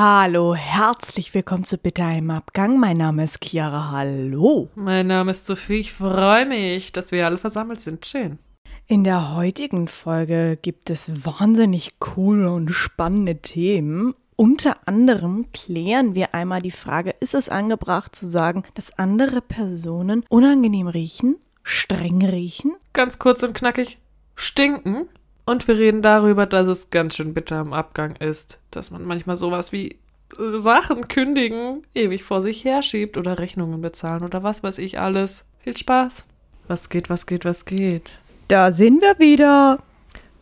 [0.00, 2.78] Hallo, herzlich willkommen zu Bitter im Abgang.
[2.78, 3.90] Mein Name ist Chiara.
[3.90, 4.68] Hallo.
[4.76, 5.80] Mein Name ist Sophie.
[5.80, 8.06] Ich freue mich, dass wir alle versammelt sind.
[8.06, 8.38] Schön.
[8.86, 14.14] In der heutigen Folge gibt es wahnsinnig coole und spannende Themen.
[14.36, 20.24] Unter anderem klären wir einmal die Frage, ist es angebracht zu sagen, dass andere Personen
[20.28, 22.76] unangenehm riechen, streng riechen?
[22.92, 23.98] Ganz kurz und knackig.
[24.36, 25.08] Stinken.
[25.48, 29.36] Und wir reden darüber, dass es ganz schön bitter im Abgang ist, dass man manchmal
[29.36, 29.96] sowas wie
[30.36, 35.46] Sachen kündigen ewig vor sich herschiebt oder Rechnungen bezahlen oder was weiß ich alles.
[35.60, 36.26] Viel Spaß.
[36.66, 38.18] Was geht, was geht, was geht?
[38.48, 39.78] Da sind wir wieder.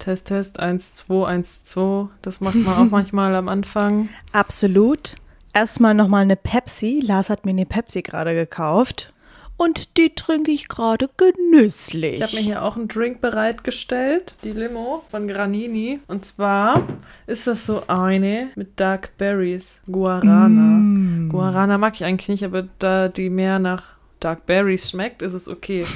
[0.00, 2.08] Test, Test, 1, 2, 1, 2.
[2.20, 4.08] Das macht man auch manchmal am Anfang.
[4.32, 5.14] Absolut.
[5.52, 7.00] Erstmal nochmal eine Pepsi.
[7.00, 9.12] Lars hat mir eine Pepsi gerade gekauft.
[9.56, 12.16] Und die trinke ich gerade genüsslich.
[12.16, 16.00] Ich habe mir hier auch einen Drink bereitgestellt, die Limo von Granini.
[16.08, 16.86] Und zwar
[17.26, 20.48] ist das so eine mit Dark Berries, Guarana.
[20.48, 21.28] Mm.
[21.30, 23.84] Guarana mag ich eigentlich nicht, aber da die mehr nach
[24.20, 25.86] Dark Berries schmeckt, ist es okay.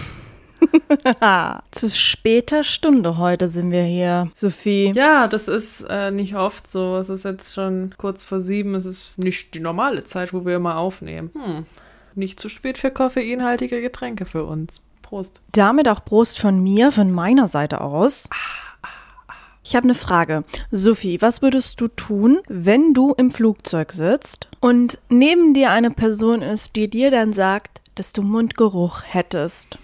[1.70, 4.92] Zu später Stunde heute sind wir hier, Sophie.
[4.95, 6.97] Ja, das ist äh, nicht oft so.
[6.97, 8.74] Es ist jetzt schon kurz vor sieben.
[8.74, 11.30] Es ist nicht die normale Zeit, wo wir immer aufnehmen.
[11.34, 11.64] Hm.
[12.20, 14.82] Nicht zu spät für koffeinhaltige Getränke für uns.
[15.00, 15.40] Prost.
[15.52, 18.28] Damit auch Prost von mir, von meiner Seite aus.
[19.64, 20.44] Ich habe eine Frage.
[20.70, 26.42] Sophie, was würdest du tun, wenn du im Flugzeug sitzt und neben dir eine Person
[26.42, 29.78] ist, die dir dann sagt, dass du Mundgeruch hättest?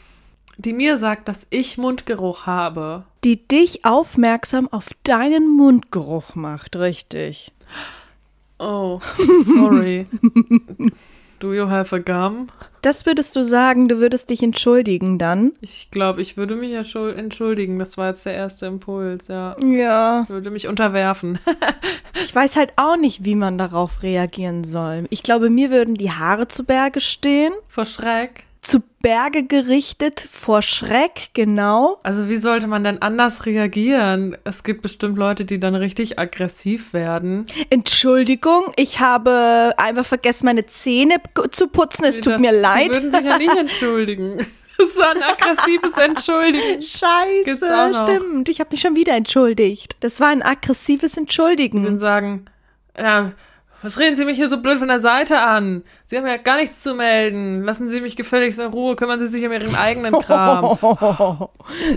[0.58, 3.04] Die mir sagt, dass ich Mundgeruch habe.
[3.24, 7.52] Die dich aufmerksam auf deinen Mundgeruch macht, richtig.
[8.58, 9.00] Oh,
[9.46, 10.04] sorry.
[11.38, 12.48] Do you have a gum?
[12.82, 15.52] Das würdest du sagen, du würdest dich entschuldigen dann?
[15.60, 17.78] Ich glaube, ich würde mich ja schul- entschuldigen.
[17.78, 19.56] Das war jetzt der erste Impuls, ja.
[19.64, 20.22] Ja.
[20.22, 21.38] Ich würde mich unterwerfen.
[22.24, 25.04] Ich weiß halt auch nicht, wie man darauf reagieren soll.
[25.10, 27.52] Ich glaube, mir würden die Haare zu Berge stehen.
[27.68, 28.44] Vor Schreck.
[28.66, 32.00] Zu Berge gerichtet, vor Schreck, genau.
[32.02, 34.36] Also wie sollte man denn anders reagieren?
[34.42, 37.46] Es gibt bestimmt Leute, die dann richtig aggressiv werden.
[37.70, 41.18] Entschuldigung, ich habe einfach vergessen, meine Zähne
[41.52, 42.06] zu putzen.
[42.06, 42.92] Es tut Das- mir Die leid.
[42.94, 44.44] würden sich ja nicht entschuldigen.
[44.78, 46.82] Das war ein aggressives Entschuldigen.
[46.82, 48.50] Scheiße, stimmt.
[48.50, 49.96] Ich habe mich schon wieder entschuldigt.
[50.00, 51.98] Das war ein aggressives Die würden Entschuldigen.
[51.98, 52.44] sagen,
[52.98, 53.32] ja,
[53.82, 55.84] was reden Sie mich hier so blöd von der Seite an?
[56.06, 57.62] Sie haben ja gar nichts zu melden.
[57.62, 58.96] Lassen Sie mich gefälligst in Ruhe.
[58.96, 60.78] Kümmern Sie sich um Ihren eigenen Kram.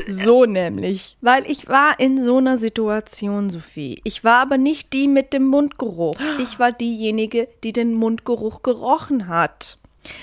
[0.08, 1.18] So nämlich.
[1.22, 4.02] Weil ich war in so einer Situation, Sophie.
[4.04, 6.18] Ich war aber nicht die mit dem Mundgeruch.
[6.40, 9.78] Ich war diejenige, die den Mundgeruch gerochen hat.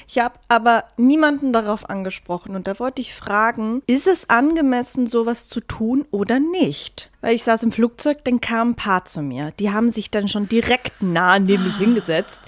[0.08, 5.48] Ich habe aber niemanden darauf angesprochen und da wollte ich fragen, ist es angemessen, sowas
[5.48, 7.10] zu tun oder nicht?
[7.20, 9.52] Weil ich saß im Flugzeug, dann kam ein Paar zu mir.
[9.58, 12.40] Die haben sich dann schon direkt nah neben mich hingesetzt.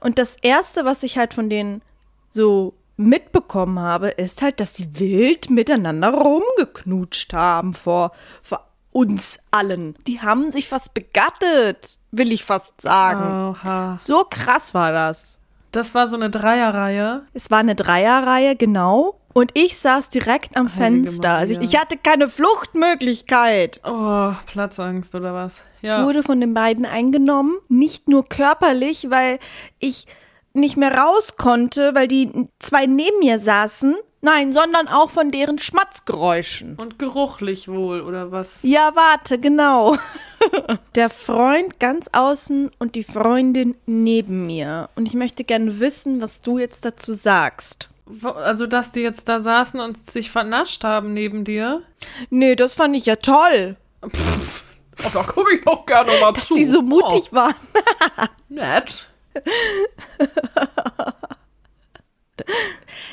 [0.00, 1.82] Und das Erste, was ich halt von denen
[2.28, 9.94] so mitbekommen habe, ist halt, dass sie wild miteinander rumgeknutscht haben vor, vor uns allen.
[10.06, 13.50] Die haben sich fast begattet, will ich fast sagen.
[13.50, 13.96] Oha.
[13.98, 15.38] So krass war das.
[15.72, 17.22] Das war so eine Dreierreihe.
[17.32, 19.16] Es war eine Dreierreihe, genau.
[19.32, 21.30] Und ich saß direkt am Heilige Fenster.
[21.34, 21.70] Also ich, Maria.
[21.70, 23.80] ich hatte keine Fluchtmöglichkeit.
[23.84, 25.64] Oh, Platzangst oder was?
[25.82, 26.04] Ich Ja.
[26.04, 27.58] wurde von den beiden eingenommen.
[27.68, 29.38] Nicht nur körperlich, weil
[29.78, 30.06] ich
[30.52, 33.94] nicht mehr raus konnte, weil die zwei neben mir saßen.
[34.22, 36.76] Nein, sondern auch von deren Schmatzgeräuschen.
[36.76, 38.58] Und geruchlich wohl, oder was?
[38.62, 39.96] Ja, warte, genau.
[40.94, 44.90] Der Freund ganz außen und die Freundin neben mir.
[44.94, 47.88] Und ich möchte gerne wissen, was du jetzt dazu sagst.
[48.24, 51.82] Also, dass die jetzt da saßen und sich vernascht haben neben dir?
[52.28, 56.64] Nee, das fand ich ja toll, Oh, da gucke ich doch gerne mal dass die
[56.64, 57.54] so mutig waren.
[57.74, 59.06] Oh, nett.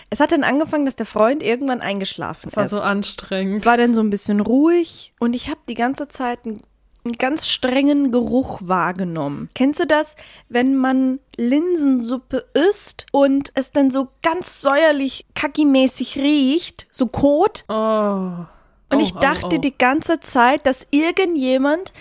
[0.10, 2.72] Es hat dann angefangen, dass der Freund irgendwann eingeschlafen War ist.
[2.72, 3.60] so anstrengend.
[3.60, 6.62] Es war dann so ein bisschen ruhig und ich habe die ganze Zeit einen,
[7.04, 9.50] einen ganz strengen Geruch wahrgenommen.
[9.54, 10.16] Kennst du das,
[10.48, 17.66] wenn man Linsensuppe isst und es dann so ganz säuerlich kackimäßig riecht, so Kot?
[17.70, 18.46] oh.
[18.90, 19.62] Und Oh, ich dachte oh, oh.
[19.62, 21.92] die ganze Zeit, dass irgendjemand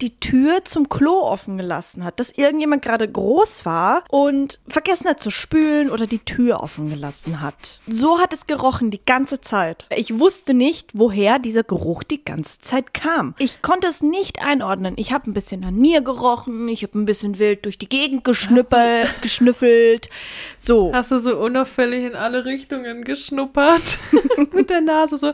[0.00, 5.20] die Tür zum Klo offen gelassen hat, dass irgendjemand gerade groß war und vergessen hat
[5.20, 7.80] zu spülen oder die Tür offen gelassen hat.
[7.86, 9.86] So hat es gerochen die ganze Zeit.
[9.94, 13.34] Ich wusste nicht, woher dieser Geruch die ganze Zeit kam.
[13.38, 14.94] Ich konnte es nicht einordnen.
[14.96, 18.24] Ich habe ein bisschen an mir gerochen, ich habe ein bisschen wild durch die Gegend
[18.24, 20.08] geschnüppel, geschnüffelt.
[20.56, 20.92] So.
[20.94, 23.98] Hast du so unauffällig in alle Richtungen geschnuppert?
[24.52, 25.32] Mit der Nase so.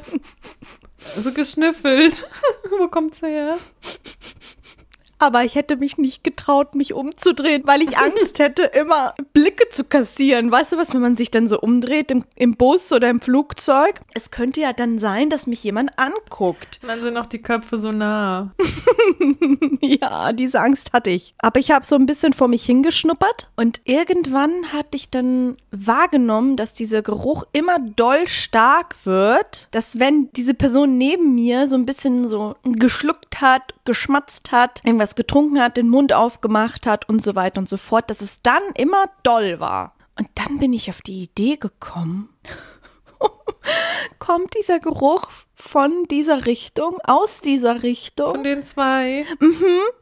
[1.14, 2.29] So geschnüffelt.
[2.79, 3.58] Wo kommt's her?
[5.19, 9.85] Aber ich hätte mich nicht getraut, mich umzudrehen, weil ich Angst hätte, immer Blicke zu
[9.85, 10.51] kassieren.
[10.51, 14.01] Weißt du was, wenn man sich dann so umdreht im, im Bus oder im Flugzeug?
[14.15, 16.81] Es könnte ja dann sein, dass mich jemand anguckt.
[16.83, 18.55] Und dann sind auch die Köpfe so nah.
[19.81, 21.35] ja, diese Angst hatte ich.
[21.39, 26.57] Aber ich habe so ein bisschen vor mich hingeschnuppert und irgendwann hatte ich dann wahrgenommen,
[26.57, 31.87] dass dieser Geruch immer doll stark wird, dass wenn diese Person neben mir so ein
[31.87, 37.35] bisschen so geschluckt hat, geschmatzt hat, irgendwas getrunken hat, den Mund aufgemacht hat und so
[37.35, 39.94] weiter und so fort, dass es dann immer doll war.
[40.19, 42.29] Und dann bin ich auf die Idee gekommen,
[44.19, 49.25] kommt dieser Geruch von dieser Richtung, aus dieser Richtung, Von den zwei.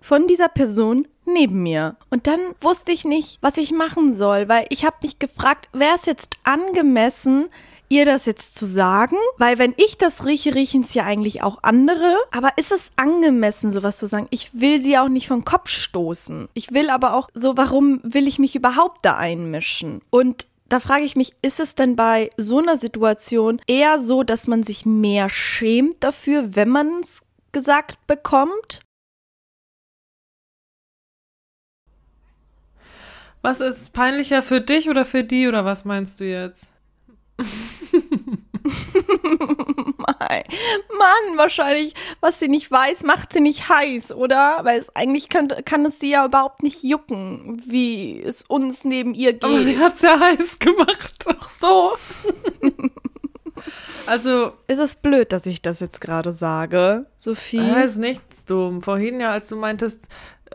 [0.01, 1.97] von dieser Person neben mir.
[2.11, 5.97] Und dann wusste ich nicht, was ich machen soll, weil ich habe mich gefragt, wäre
[5.97, 7.49] es jetzt angemessen,
[7.95, 9.17] ihr das jetzt zu sagen?
[9.39, 12.17] Weil wenn ich das rieche, riechen es ja eigentlich auch andere.
[12.31, 14.27] Aber ist es angemessen, sowas zu sagen?
[14.31, 16.49] Ich will sie auch nicht vom Kopf stoßen.
[16.55, 20.03] Ich will aber auch so, warum will ich mich überhaupt da einmischen?
[20.11, 24.49] Und da frage ich mich, ist es denn bei so einer Situation eher so, dass
[24.49, 28.81] man sich mehr schämt dafür, wenn man es gesagt bekommt?
[33.43, 36.74] Was ist peinlicher für dich oder für die oder was meinst du jetzt?
[40.99, 44.61] Mann, wahrscheinlich, was sie nicht weiß, macht sie nicht heiß, oder?
[44.63, 49.15] Weil es eigentlich kann, kann es sie ja überhaupt nicht jucken, wie es uns neben
[49.15, 49.83] ihr Aber sie geht.
[49.83, 51.25] hat's ja heiß gemacht.
[51.27, 51.93] Ach so.
[54.07, 57.59] also, Ist es blöd, dass ich das jetzt gerade sage, Sophie?
[57.59, 58.83] äh, ist nichts dumm.
[58.83, 60.03] Vorhin ja, als du meintest,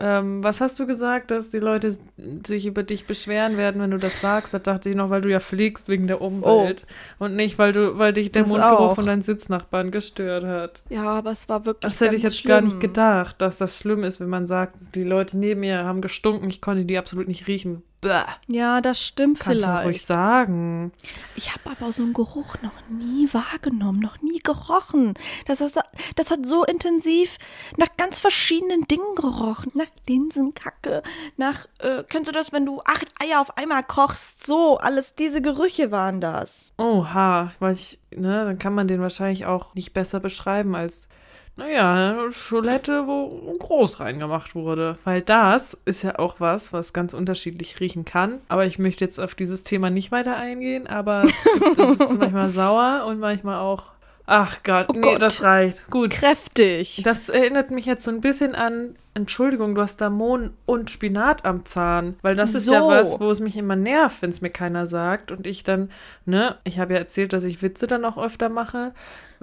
[0.00, 1.98] ähm, was hast du gesagt, dass die Leute
[2.46, 4.54] sich über dich beschweren werden, wenn du das sagst?
[4.54, 6.86] Da dachte ich noch, weil du ja fliegst wegen der Umwelt.
[7.18, 8.94] Und nicht, weil du, weil dich der Das Mundgeruch auch.
[8.94, 10.82] von deinen Sitznachbarn gestört hat.
[10.88, 11.92] ja, aber es war wirklich.
[11.92, 12.80] Das hätte ich jetzt gar nicht schlimm.
[12.80, 16.60] gedacht, dass das schlimm ist, wenn man sagt, die Leute neben mir haben gestunken, ich
[16.60, 17.82] konnte die absolut nicht riechen.
[18.00, 18.22] Bäh.
[18.46, 20.06] Ja, das stimmt Kannst du ruhig vielleicht.
[20.06, 20.92] sagen.
[21.36, 25.14] Ich habe aber so einen Geruch noch nie wahrgenommen, noch nie gerochen.
[25.46, 25.78] Das, ist,
[26.16, 27.36] das hat so intensiv
[27.76, 29.72] nach ganz verschiedenen Dingen gerochen.
[29.74, 31.02] Nach Linsenkacke,
[31.36, 34.46] nach, äh, kennst du das, wenn du acht Eier auf einmal kochst?
[34.46, 36.72] So, alles diese Gerüche waren das.
[36.78, 41.08] Oha, weil ich, ne, dann kann man den wahrscheinlich auch nicht besser beschreiben als,
[41.56, 42.16] naja,
[42.48, 44.96] Toilette, wo groß reingemacht wurde.
[45.04, 48.38] Weil das ist ja auch was, was ganz unterschiedlich riechen kann.
[48.48, 51.22] Aber ich möchte jetzt auf dieses Thema nicht weiter eingehen, aber
[51.76, 53.90] das ist manchmal sauer und manchmal auch,
[54.30, 55.20] ach Gott, Oh nee, Gott.
[55.22, 55.90] das reicht.
[55.90, 56.10] Gut.
[56.10, 57.02] Kräftig.
[57.04, 61.44] Das erinnert mich jetzt so ein bisschen an, Entschuldigung, du hast da Mohn und Spinat
[61.44, 62.14] am Zahn.
[62.22, 62.88] Weil das ist ja So.
[62.88, 65.30] was, wo es mich immer nervt, wenn es mir keiner sagt.
[65.32, 65.90] Und ich dann,
[66.24, 68.92] ne, ich habe ja erzählt, dass ich Witze dann auch öfter mache.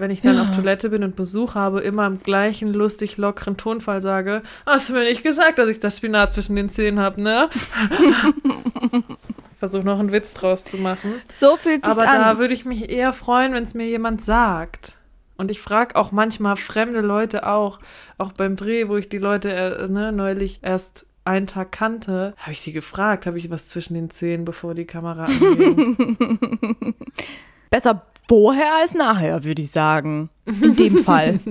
[0.00, 0.42] Wenn ich dann Ja.
[0.42, 4.92] auf Toilette bin und Besuch habe, immer im gleichen lustig lockeren Tonfall sage, hast du
[4.94, 7.48] mir nicht gesagt, dass ich das Spinat zwischen den Zähnen habe, ne?
[9.58, 11.20] Versuche noch einen Witz draus zu machen.
[11.32, 12.20] So fühlt es Aber an.
[12.20, 14.96] da würde ich mich eher freuen, wenn es mir jemand sagt.
[15.36, 17.80] Und ich frage auch manchmal fremde Leute auch,
[18.18, 22.52] auch beim Dreh, wo ich die Leute äh, ne, neulich erst einen Tag kannte, habe
[22.52, 26.94] ich sie gefragt, habe ich was zwischen den Zähnen, bevor die Kamera anging.
[27.70, 30.30] Besser vorher als nachher, würde ich sagen.
[30.46, 31.40] In dem Fall.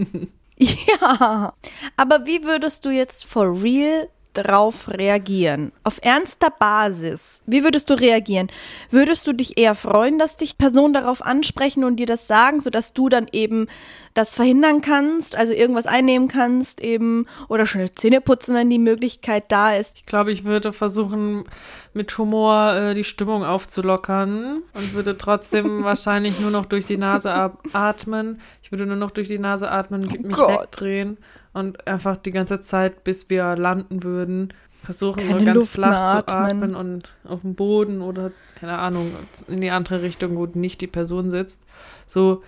[0.60, 1.54] Ja.
[1.98, 4.10] Aber wie würdest du jetzt for real
[4.44, 5.72] drauf reagieren?
[5.84, 7.42] Auf ernster Basis.
[7.46, 8.50] Wie würdest du reagieren?
[8.92, 12.94] Würdest du dich eher freuen, dass dich Personen darauf ansprechen und dir das sagen, sodass
[12.94, 13.68] du dann eben
[14.14, 19.52] das verhindern kannst, also irgendwas einnehmen kannst eben oder schnell Zähne putzen, wenn die Möglichkeit
[19.52, 19.98] da ist?
[19.98, 21.46] Ich glaube, ich würde versuchen,
[21.94, 27.52] mit Humor äh, die Stimmung aufzulockern und würde trotzdem wahrscheinlich nur noch durch die Nase
[27.74, 28.40] atmen.
[28.64, 30.62] Ich würde nur noch durch die Nase atmen, mich Gott.
[30.62, 31.18] wegdrehen
[31.54, 36.24] und einfach die ganze Zeit, bis wir landen würden, versuchen, Keine nur ganz Luft flach
[36.26, 36.76] zu atmen.
[36.76, 39.12] atmen und auf dem Boden oder, keine Ahnung,
[39.48, 41.64] in die andere Richtung, wo nicht die Person sitzt.
[42.08, 42.44] So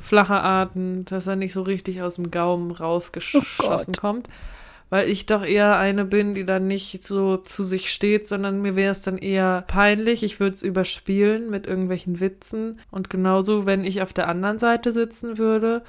[0.00, 4.28] flacher Atem, dass er nicht so richtig aus dem Gaumen rausgeschossen Oh kommt.
[4.90, 8.76] Weil ich doch eher eine bin, die dann nicht so zu sich steht, sondern mir
[8.76, 10.22] wäre es dann eher peinlich.
[10.22, 12.78] Ich würde es überspielen mit irgendwelchen Witzen.
[12.90, 15.82] Und genauso, wenn ich auf der anderen Seite sitzen würde,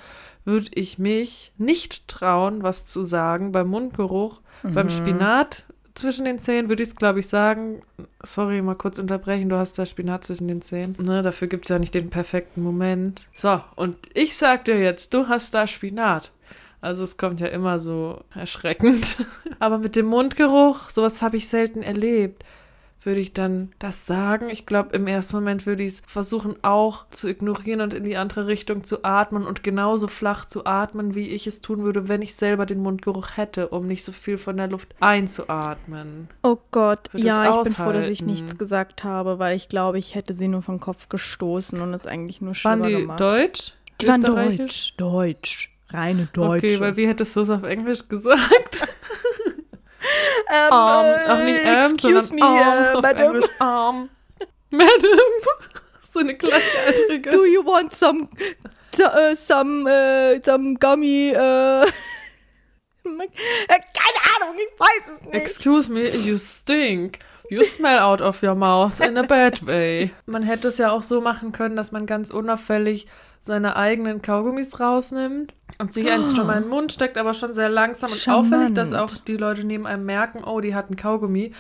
[0.46, 4.42] würde ich mich nicht trauen, was zu sagen beim Mundgeruch.
[4.64, 7.82] Beim Spinat zwischen den Zähnen würde ich es, glaube ich, sagen.
[8.24, 9.50] Sorry, mal kurz unterbrechen.
[9.50, 10.96] Du hast da Spinat zwischen den Zähnen.
[11.00, 13.28] Ne, dafür gibt es ja nicht den perfekten Moment.
[13.34, 16.32] So, und ich sag dir jetzt, du hast da Spinat.
[16.82, 19.26] Also es kommt ja immer so erschreckend.
[19.60, 22.44] Aber mit dem Mundgeruch, sowas habe ich selten erlebt.
[23.06, 24.50] Würde ich dann das sagen.
[24.50, 28.18] Ich glaube, im ersten Moment würde ich es versuchen auch zu ignorieren und in die
[28.18, 32.22] andere Richtung zu atmen und genauso flach zu atmen, wie ich es tun würde, wenn
[32.22, 36.30] ich selber den Mundgeruch hätte, um nicht so viel von der Luft einzuatmen.
[36.42, 40.16] Oh Gott, ja, ich bin froh, dass ich nichts gesagt habe, weil ich glaube, ich
[40.16, 43.20] hätte sie nur vom Kopf gestoßen und es eigentlich nur schlimmer die gemacht.
[43.20, 43.74] Deutsch?
[44.02, 44.22] Die waren?
[44.22, 46.68] Deutsch, Deutsch, reine Deutsche.
[46.68, 48.88] Okay, weil wie hättest du es auf Englisch gesagt?
[50.50, 51.06] Ähm, Arm.
[51.06, 53.36] äh, Auch nicht ähm, excuse me, Arm äh, madam.
[53.36, 53.50] Englisch.
[53.60, 54.10] Arm.
[54.70, 55.20] Madam.
[56.12, 57.30] so eine gleichaltrige.
[57.30, 58.28] Do you want some,
[58.98, 61.86] äh, some, äh, some gummy, äh,
[63.04, 65.36] keine Ahnung, ich weiß es nicht.
[65.36, 67.20] Excuse me, you stink.
[67.50, 70.12] You smell out of your mouth in a bad way.
[70.26, 73.06] Man hätte es ja auch so machen können, dass man ganz unauffällig
[73.44, 77.54] seine eigenen Kaugummis rausnimmt und sich eins schon mal in den Mund steckt, aber schon
[77.54, 78.54] sehr langsam und Charmant.
[78.54, 81.52] auffällig, dass auch die Leute neben einem merken, oh, die hat einen Kaugummi.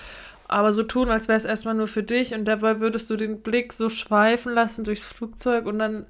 [0.47, 3.41] Aber so tun, als wäre es erstmal nur für dich und dabei würdest du den
[3.41, 6.05] Blick so schweifen lassen durchs Flugzeug und dann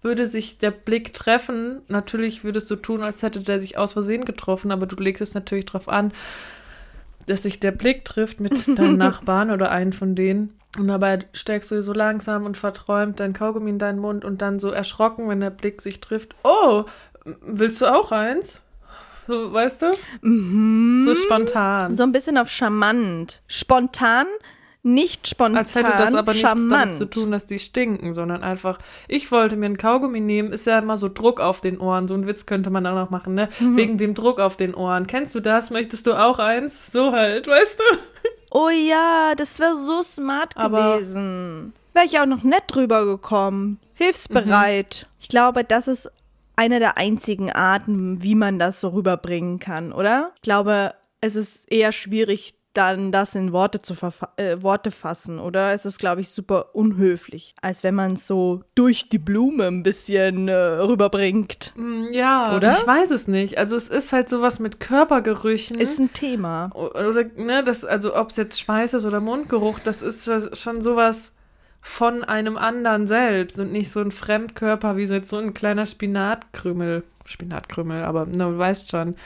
[0.00, 1.82] würde sich der Blick treffen.
[1.88, 5.34] Natürlich würdest du tun, als hätte der sich aus Versehen getroffen, aber du legst es
[5.34, 6.12] natürlich darauf an,
[7.26, 10.57] dass sich der Blick trifft mit deinem Nachbarn oder einen von denen.
[10.76, 14.58] Und dabei steckst du so langsam und verträumt dein Kaugummi in deinen Mund und dann
[14.58, 16.34] so erschrocken, wenn der Blick sich trifft.
[16.44, 16.84] Oh,
[17.40, 18.60] willst du auch eins?
[19.26, 19.92] So, weißt du?
[20.22, 21.02] Mhm.
[21.04, 21.96] So spontan.
[21.96, 23.42] So ein bisschen auf charmant.
[23.46, 24.26] Spontan,
[24.82, 26.72] nicht spontan, Als hätte das aber nichts charmant.
[26.72, 30.66] damit zu tun, dass die stinken, sondern einfach, ich wollte mir einen Kaugummi nehmen, ist
[30.66, 32.08] ja immer so Druck auf den Ohren.
[32.08, 33.48] So einen Witz könnte man auch noch machen, ne?
[33.58, 33.76] Mhm.
[33.76, 35.06] Wegen dem Druck auf den Ohren.
[35.06, 35.70] Kennst du das?
[35.70, 36.90] Möchtest du auch eins?
[36.90, 37.84] So halt, weißt du?
[38.50, 41.72] Oh ja, das wäre so smart Aber- gewesen.
[41.94, 43.80] Wäre ich auch noch nett drüber gekommen.
[43.94, 45.06] Hilfsbereit.
[45.08, 45.16] Mhm.
[45.20, 46.10] Ich glaube, das ist
[46.56, 50.32] eine der einzigen Arten, wie man das so rüberbringen kann, oder?
[50.36, 53.94] Ich glaube, es ist eher schwierig, dann das in Worte zu
[54.36, 55.72] äh, Worte fassen, oder?
[55.72, 59.82] Es ist, glaube ich, super unhöflich, als wenn man es so durch die Blume ein
[59.82, 61.72] bisschen äh, rüberbringt.
[61.74, 62.74] Mm, Ja, Oder?
[62.74, 63.58] ich weiß es nicht.
[63.58, 65.78] Also es ist halt sowas mit Körpergerüchen.
[65.80, 66.70] Ist ein Thema.
[66.74, 71.32] oder, ne, das, also ob es jetzt Schweiß ist oder Mundgeruch, das ist schon sowas
[71.80, 75.84] von einem anderen selbst und nicht so ein Fremdkörper wie so jetzt so ein kleiner
[75.86, 77.02] Spinatkrümel.
[77.24, 79.16] Spinatkrümel, aber ne, du weißt schon.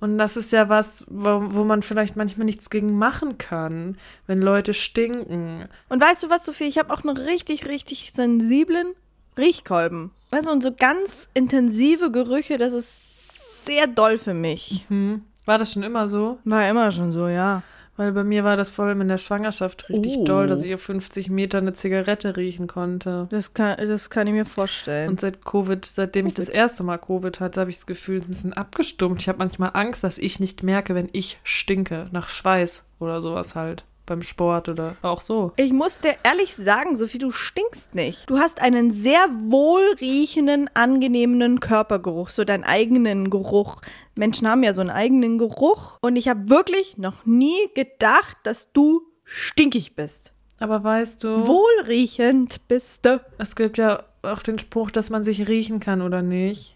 [0.00, 4.40] Und das ist ja was, wo, wo man vielleicht manchmal nichts gegen machen kann, wenn
[4.40, 5.68] Leute stinken.
[5.88, 6.68] Und weißt du was, Sophie?
[6.68, 8.94] Ich habe auch einen richtig, richtig sensiblen
[9.36, 10.10] Riechkolben.
[10.30, 14.84] Also und so ganz intensive Gerüche, das ist sehr doll für mich.
[14.88, 15.22] Hm.
[15.46, 16.38] War das schon immer so?
[16.44, 17.62] War immer schon so, ja.
[17.98, 20.24] Weil bei mir war das vor allem in der Schwangerschaft richtig Oh.
[20.24, 23.26] doll, dass ich auf 50 Meter eine Zigarette riechen konnte.
[23.30, 25.08] Das kann, das kann ich mir vorstellen.
[25.10, 28.28] Und seit Covid, seitdem ich das erste Mal Covid hatte, habe ich das Gefühl, ein
[28.28, 29.22] bisschen abgestumpft.
[29.22, 33.56] Ich habe manchmal Angst, dass ich nicht merke, wenn ich stinke, nach Schweiß oder sowas
[33.56, 33.84] halt.
[34.08, 35.52] Beim Sport oder auch so.
[35.56, 38.28] ich muss dir ehrlich sagen, Sophie, du stinkst nicht.
[38.28, 43.76] Du hast einen sehr wohlriechenden, angenehmen Körpergeruch, so deinen eigenen Geruch.
[44.16, 45.98] Menschen haben ja so einen eigenen Geruch.
[46.00, 50.32] Und ich habe wirklich noch nie gedacht, dass du stinkig bist.
[50.58, 53.20] Aber weißt du, Wohlriechend bist du.
[53.38, 56.74] es gibt ja auch den Spruch, dass man sich riechen kann oder nicht.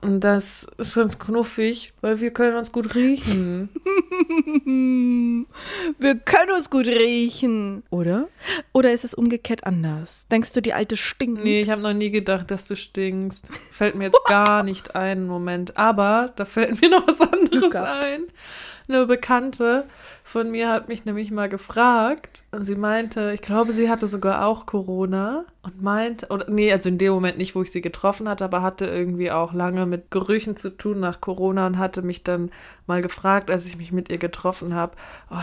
[0.00, 3.68] Und das ist ganz knuffig, weil wir können uns gut riechen.
[5.98, 7.82] Wir können uns gut riechen.
[7.90, 8.28] Oder?
[8.72, 10.26] Oder ist es umgekehrt anders?
[10.30, 11.42] Denkst du, die alte stinkt?
[11.42, 13.50] Nee, ich habe noch nie gedacht, dass du stinkst.
[13.72, 15.76] Fällt mir jetzt gar nicht ein, Moment.
[15.76, 17.74] Aber da fällt mir noch was anderes Gott.
[17.74, 18.24] ein.
[18.88, 19.84] Eine Bekannte
[20.24, 24.46] von mir hat mich nämlich mal gefragt und sie meinte, ich glaube, sie hatte sogar
[24.46, 28.30] auch Corona und meinte, oder nee, also in dem Moment nicht, wo ich sie getroffen
[28.30, 32.24] hatte, aber hatte irgendwie auch lange mit Gerüchen zu tun nach Corona und hatte mich
[32.24, 32.50] dann
[32.86, 34.96] mal gefragt, als ich mich mit ihr getroffen habe,
[35.30, 35.36] oh,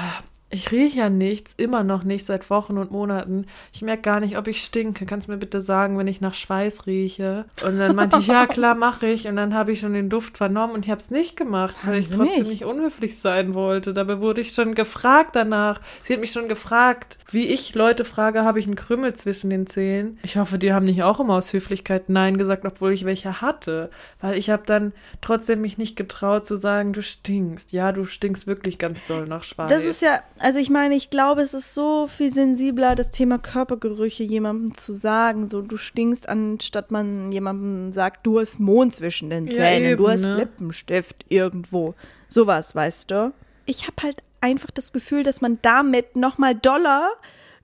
[0.52, 3.48] ich rieche ja nichts, immer noch nicht, seit Wochen und Monaten.
[3.74, 5.06] Ich merke gar nicht, ob ich stinke.
[5.06, 7.46] Kannst du mir bitte sagen, wenn ich nach Schweiß rieche?
[7.66, 9.28] Und dann meinte ich, ja, klar, mache ich.
[9.28, 12.00] Und dann habe ich schon den Duft vernommen und ich habe es nicht gemacht, weil
[12.00, 13.92] ich trotzdem nicht unhöflich sein wollte.
[13.92, 15.82] Dabei wurde ich schon gefragt danach.
[16.04, 19.66] Sie hat mich schon gefragt, wie ich Leute frage, habe ich einen Krümmel zwischen den
[19.66, 20.20] Zähnen?
[20.22, 23.90] Ich hoffe, die haben nicht auch immer aus Höflichkeit Nein gesagt, obwohl ich welche hatte.
[24.22, 27.72] Weil ich habe dann trotzdem mich nicht getraut zu sagen, du stinkst.
[27.72, 29.70] Ja, du stinkst wirklich ganz doll nach Schweiß.
[29.70, 33.38] Das ist ja, also ich meine, ich glaube, es ist so viel sensibler, das Thema
[33.38, 35.50] Körpergerüche jemandem zu sagen.
[35.50, 39.98] So, du stinkst, anstatt man jemandem sagt, du hast Mond zwischen den Ja, Zähnen, eben,
[39.98, 40.36] du hast ne?
[40.36, 41.96] Lippenstift irgendwo.
[42.28, 43.34] Sowas, weißt du?
[43.66, 47.10] Ich habe halt einfach das Gefühl, dass man damit noch mal doller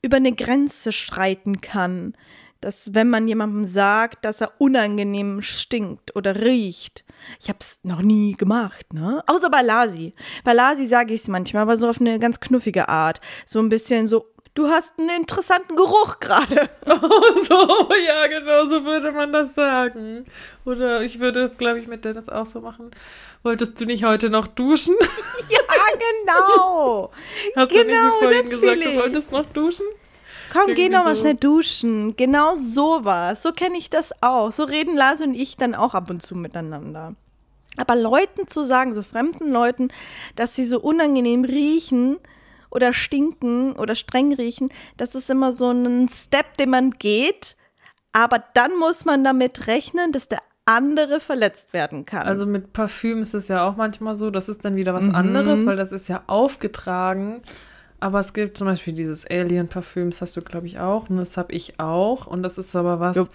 [0.01, 2.15] über eine Grenze schreiten kann.
[2.61, 7.03] Dass wenn man jemandem sagt, dass er unangenehm stinkt oder riecht.
[7.39, 9.23] Ich habe es noch nie gemacht, ne?
[9.27, 10.13] Außer bei Lasi.
[10.43, 13.19] Bei Lasi sage ich es manchmal, aber so auf eine ganz knuffige Art.
[13.45, 16.69] So ein bisschen so, du hast einen interessanten Geruch gerade.
[16.87, 20.25] Oh, so, ja, genau, so würde man das sagen.
[20.65, 22.91] Oder ich würde es, glaube ich, mit Dennis auch so machen.
[23.43, 24.95] Wolltest du nicht heute noch duschen?
[25.49, 25.59] ja,
[25.93, 27.11] genau.
[27.55, 29.85] Hast genau, du nicht wie vorhin das gesagt, du wolltest noch duschen?
[30.51, 31.21] Komm, geh Irgendwie noch mal so.
[31.21, 32.15] schnell duschen.
[32.15, 33.41] Genau sowas.
[33.41, 34.51] So kenne ich das auch.
[34.51, 37.15] So reden Lars und ich dann auch ab und zu miteinander.
[37.77, 39.89] Aber Leuten zu sagen, so fremden Leuten,
[40.35, 42.17] dass sie so unangenehm riechen
[42.69, 47.55] oder stinken oder streng riechen, das ist immer so ein Step, den man geht.
[48.13, 52.23] Aber dann muss man damit rechnen, dass der andere verletzt werden kann.
[52.27, 55.15] Also mit Parfüm ist es ja auch manchmal so, das ist dann wieder was Mhm.
[55.15, 57.41] anderes, weil das ist ja aufgetragen.
[58.01, 61.09] Aber es gibt zum Beispiel dieses Alien-Parfüm, das hast du, glaube ich, auch.
[61.09, 62.25] Und das habe ich auch.
[62.25, 63.29] Und das ist aber was, Jupp.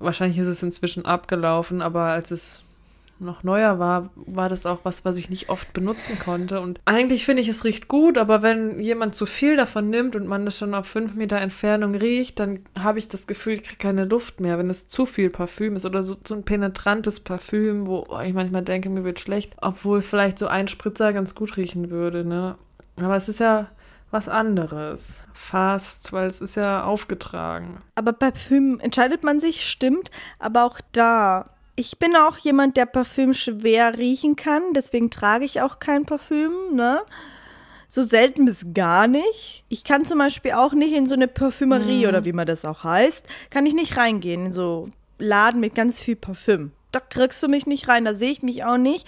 [0.00, 2.64] wahrscheinlich ist es inzwischen abgelaufen, aber als es
[3.20, 6.60] noch neuer war, war das auch was, was ich nicht oft benutzen konnte.
[6.60, 10.26] Und eigentlich finde ich, es riecht gut, aber wenn jemand zu viel davon nimmt und
[10.26, 13.78] man das schon auf fünf Meter Entfernung riecht, dann habe ich das Gefühl, ich kriege
[13.78, 17.86] keine Luft mehr, wenn es zu viel Parfüm ist oder so, so ein penetrantes Parfüm,
[17.86, 21.90] wo ich manchmal denke, mir wird schlecht, obwohl vielleicht so ein Spritzer ganz gut riechen
[21.90, 22.56] würde, ne?
[22.96, 23.68] Aber es ist ja
[24.10, 25.20] was anderes.
[25.32, 27.82] Fast, weil es ist ja aufgetragen.
[27.94, 30.10] Aber bei Parfüm entscheidet man sich, stimmt.
[30.38, 34.62] Aber auch da, ich bin auch jemand, der Parfüm schwer riechen kann.
[34.74, 37.02] Deswegen trage ich auch kein Parfüm, ne?
[37.90, 39.64] So selten bis gar nicht.
[39.70, 42.84] Ich kann zum Beispiel auch nicht in so eine Parfümerie oder wie man das auch
[42.84, 46.72] heißt, kann ich nicht reingehen in so Laden mit ganz viel Parfüm.
[46.92, 49.06] Da kriegst du mich nicht rein, da sehe ich mich auch nicht.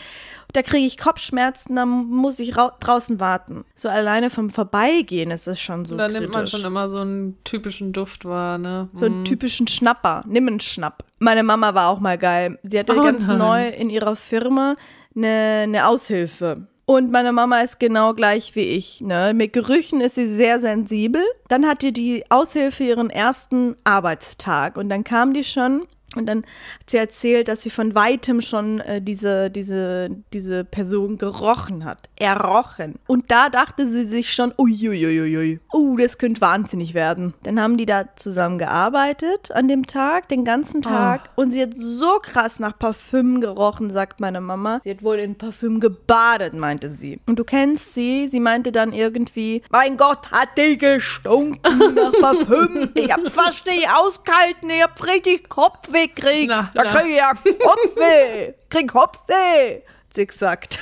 [0.52, 3.64] Da kriege ich Kopfschmerzen, da muss ich rau- draußen warten.
[3.74, 7.38] So alleine vom Vorbeigehen ist es schon so da nimmt man schon immer so einen
[7.44, 8.88] typischen Duft wahr, ne?
[8.94, 10.22] So einen typischen Schnapper.
[10.26, 11.04] Nimm einen Schnapp.
[11.18, 12.58] Meine Mama war auch mal geil.
[12.62, 13.38] Sie hatte Oh ganz nein.
[13.38, 14.76] neu in ihrer Firma
[15.14, 16.66] eine, eine Aushilfe.
[16.86, 19.00] Und meine Mama ist genau gleich wie ich.
[19.00, 19.32] Ne?
[19.32, 21.22] Mit Gerüchen ist sie sehr sensibel.
[21.46, 24.76] Dann hatte die Aushilfe ihren ersten Arbeitstag.
[24.76, 25.86] Und dann kam die schon
[26.16, 31.18] und dann hat sie erzählt, dass sie von weitem schon äh, diese, diese, diese Person
[31.18, 32.08] gerochen hat.
[32.16, 32.96] Errochen.
[33.06, 37.34] Und da dachte sie sich schon, uiuiuiui, uh, das könnte wahnsinnig werden.
[37.44, 41.30] Dann haben die da zusammen gearbeitet an dem Tag, den ganzen Tag.
[41.36, 44.80] Und sie hat so krass nach Parfüm gerochen, sagt meine Mama.
[44.82, 47.20] Sie hat wohl in Parfüm gebadet, meinte sie.
[47.26, 52.90] Und du kennst sie, sie meinte dann irgendwie, mein Gott, hat die gestunken nach Parfüm.
[52.94, 56.48] Ich hab fast nicht ausgehalten, ich hab richtig Kopfweh gekriegt.
[56.48, 58.54] Na, da krieg ich ja Kopfweh.
[58.68, 60.78] Krieg Kopfweh, hat sie gesagt.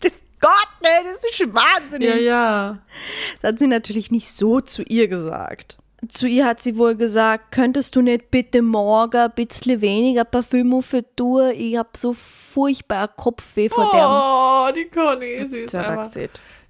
[0.00, 2.08] Das Gott, ne, das ist wahnsinnig.
[2.08, 2.78] Ja, ja.
[3.40, 5.78] Das hat sie natürlich nicht so zu ihr gesagt.
[6.08, 10.82] Zu ihr hat sie wohl gesagt, könntest du nicht bitte morgen ein bisschen weniger Parfüm
[10.82, 11.52] für tun?
[11.54, 14.00] Ich hab so furchtbar Kopfweh vor dem.
[14.00, 15.74] Oh, die Conny, ist.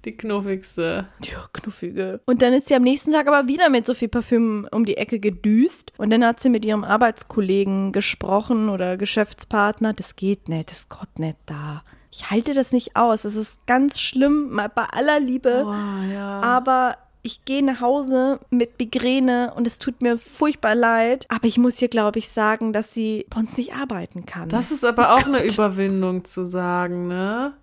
[0.05, 1.07] Die knuffigste.
[1.23, 2.21] Ja, knuffige.
[2.25, 4.97] Und dann ist sie am nächsten Tag aber wieder mit so viel Parfüm um die
[4.97, 5.91] Ecke gedüst.
[5.97, 9.93] Und dann hat sie mit ihrem Arbeitskollegen gesprochen oder Geschäftspartner.
[9.93, 11.83] Das geht nicht, das ist Gott nicht da.
[12.11, 13.23] Ich halte das nicht aus.
[13.23, 15.63] Das ist ganz schlimm, mal bei aller Liebe.
[15.65, 16.39] Oh, ja.
[16.41, 21.25] Aber ich gehe nach Hause mit Migräne und es tut mir furchtbar leid.
[21.29, 24.47] Aber ich muss hier, glaube ich, sagen, dass sie bei uns nicht arbeiten kann.
[24.47, 25.53] Das ist aber auch eine Gott.
[25.53, 27.53] Überwindung zu sagen, ne?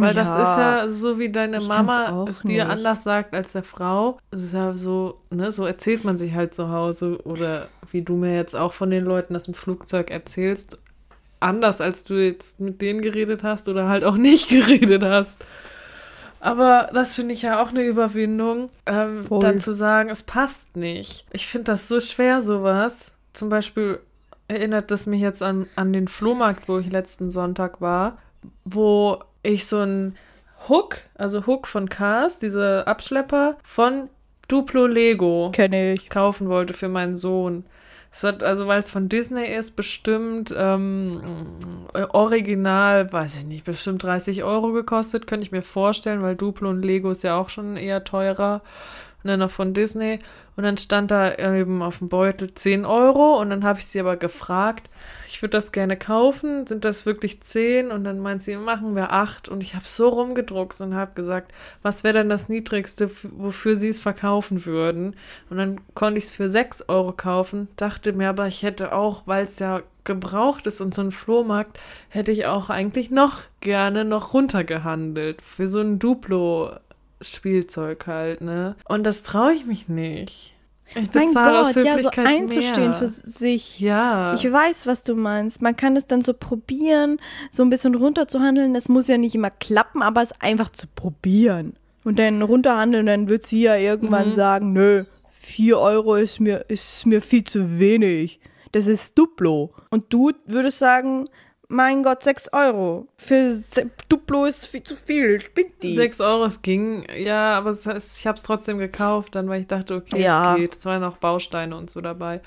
[0.00, 0.42] Weil das Ja.
[0.42, 2.72] ist ja so, wie deine Mama es dir nicht.
[2.72, 4.18] anders sagt als der Frau.
[4.30, 8.14] Es ist ja so, ne, so erzählt man sich halt zu Hause oder wie du
[8.16, 10.78] mir jetzt auch von den Leuten das im Flugzeug erzählst.
[11.40, 15.36] Anders, als du jetzt mit denen geredet hast oder halt auch nicht geredet hast.
[16.40, 21.26] Aber das finde ich ja auch eine Überwindung, ähm, dann zu sagen, es passt nicht.
[21.32, 23.10] Ich finde das so schwer, sowas.
[23.32, 23.98] Zum Beispiel
[24.46, 28.18] erinnert das mich jetzt an, an den Flohmarkt, wo ich letzten Sonntag war,
[28.64, 30.16] wo ich so einen
[30.68, 34.08] Hook, also Hook von Cars, diese Abschlepper, von
[34.48, 36.08] Duplo Lego Kenne ich.
[36.08, 37.64] kaufen wollte für meinen Sohn.
[38.10, 41.46] Es hat, also weil es von Disney ist, bestimmt ähm,
[41.92, 46.70] äh, original, weiß ich nicht, bestimmt 30 Euro gekostet, könnte ich mir vorstellen, weil Duplo
[46.70, 48.62] und Lego ist ja auch schon eher teurer.
[49.22, 50.20] Und dann noch von Disney.
[50.56, 53.40] Und dann stand da eben auf dem Beutel 10 Euro.
[53.40, 54.88] Und dann habe ich sie aber gefragt,
[55.26, 56.66] ich würde das gerne kaufen.
[56.66, 57.90] Sind das wirklich 10?
[57.90, 59.48] Und dann meint sie, machen wir 8.
[59.48, 61.52] Und ich habe so rumgedruckt und habe gesagt,
[61.82, 65.16] was wäre denn das Niedrigste, wofür sie es verkaufen würden?
[65.50, 67.68] Und dann konnte ich es für 6 Euro kaufen.
[67.76, 71.78] Dachte mir aber, ich hätte auch, weil es ja gebraucht ist und so ein Flohmarkt,
[72.08, 75.42] hätte ich auch eigentlich noch gerne noch runtergehandelt.
[75.42, 76.72] Für so ein Duplo.
[77.20, 78.76] Spielzeug halt, ne?
[78.88, 80.54] Und das traue ich mich nicht.
[80.94, 82.94] Ich Mein Gott, ja, so einzustehen mehr.
[82.94, 83.78] für sich.
[83.78, 84.32] Ja.
[84.34, 85.60] Ich weiß, was du meinst.
[85.60, 87.18] Man kann es dann so probieren,
[87.52, 88.74] so ein bisschen runterzuhandeln.
[88.74, 91.74] Es muss ja nicht immer klappen, aber es einfach zu probieren.
[92.04, 94.34] Und dann runterhandeln, dann wird sie ja irgendwann Mhm.
[94.36, 98.40] sagen, nö, vier Euro ist mir, ist mir viel zu wenig.
[98.72, 99.72] Das ist Duplo.
[99.90, 101.26] Und du würdest sagen,
[101.68, 103.06] mein Gott, sechs Euro.
[103.16, 103.56] Für
[104.08, 105.40] Duplo ist viel zu viel.
[105.40, 105.94] Spinnt die.
[105.94, 107.86] Sechs Euro, es ging, ja, aber es,
[108.18, 110.54] ich habe es trotzdem gekauft, dann, weil ich dachte, okay, Ja.
[110.54, 110.76] es geht.
[110.78, 112.40] Es waren auch Bausteine und so dabei.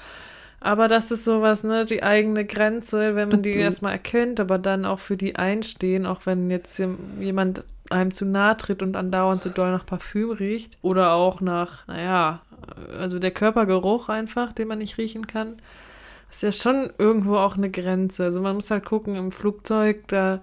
[0.60, 3.64] Aber das ist sowas, ne, die eigene Grenze, wenn man die Duplo.
[3.64, 8.26] erstmal erkennt, aber dann auch für die einstehen, auch wenn jetzt jem- jemand einem zu
[8.26, 12.42] nahe tritt und andauernd so doll nach Parfüm riecht oder auch nach, naja,
[12.98, 15.58] also der Körpergeruch einfach, den man nicht riechen kann.
[16.32, 18.24] Ist ja schon irgendwo auch eine Grenze.
[18.24, 20.42] Also man muss halt gucken, im Flugzeug, da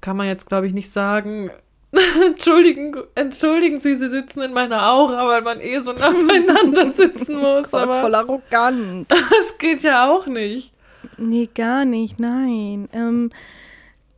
[0.00, 1.50] kann man jetzt, glaube ich, nicht sagen,
[2.24, 7.36] entschuldigen, entschuldigen Sie, Sie sitzen in meiner Aura, weil man eh so nah beieinander sitzen
[7.36, 7.70] muss.
[7.70, 9.10] Gott, aber voll arrogant.
[9.30, 10.72] das geht ja auch nicht.
[11.16, 12.88] Nee, gar nicht, nein.
[12.92, 13.30] Ähm,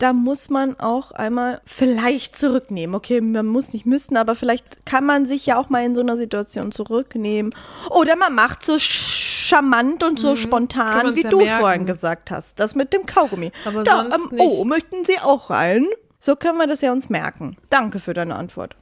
[0.03, 2.97] da muss man auch einmal vielleicht zurücknehmen.
[2.97, 6.01] Okay, man muss nicht müssen, aber vielleicht kann man sich ja auch mal in so
[6.01, 7.55] einer Situation zurücknehmen.
[7.91, 11.61] Oder man macht so charmant und so kann spontan, wie ja du merken.
[11.61, 12.59] vorhin gesagt hast.
[12.59, 13.53] Das mit dem Kaugummi.
[13.65, 14.45] Aber da, sonst ähm, nicht.
[14.45, 15.87] oh, möchten Sie auch rein?
[16.19, 17.57] So können wir das ja uns merken.
[17.71, 18.77] Danke für deine Antwort.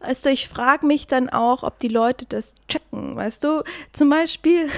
[0.00, 3.16] Weißt du, ich frage mich dann auch, ob die Leute das checken.
[3.16, 4.68] Weißt du, zum Beispiel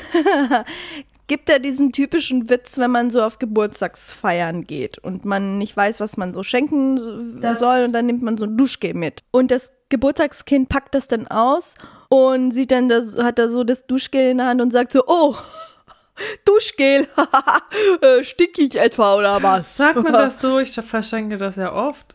[1.28, 6.00] gibt er diesen typischen Witz, wenn man so auf Geburtstagsfeiern geht und man nicht weiß,
[6.00, 9.22] was man so schenken Das- soll und dann nimmt man so ein Duschgel mit.
[9.32, 11.74] Und das Geburtstagskind packt das dann aus
[12.08, 15.02] und sieht dann, das, hat er so das Duschgel in der Hand und sagt so,
[15.06, 15.34] oh,
[16.44, 17.06] Duschgel,
[18.00, 19.76] äh, stick ich etwa oder was?
[19.76, 20.58] Sagt man das so?
[20.60, 22.14] Ich verschenke das ja oft.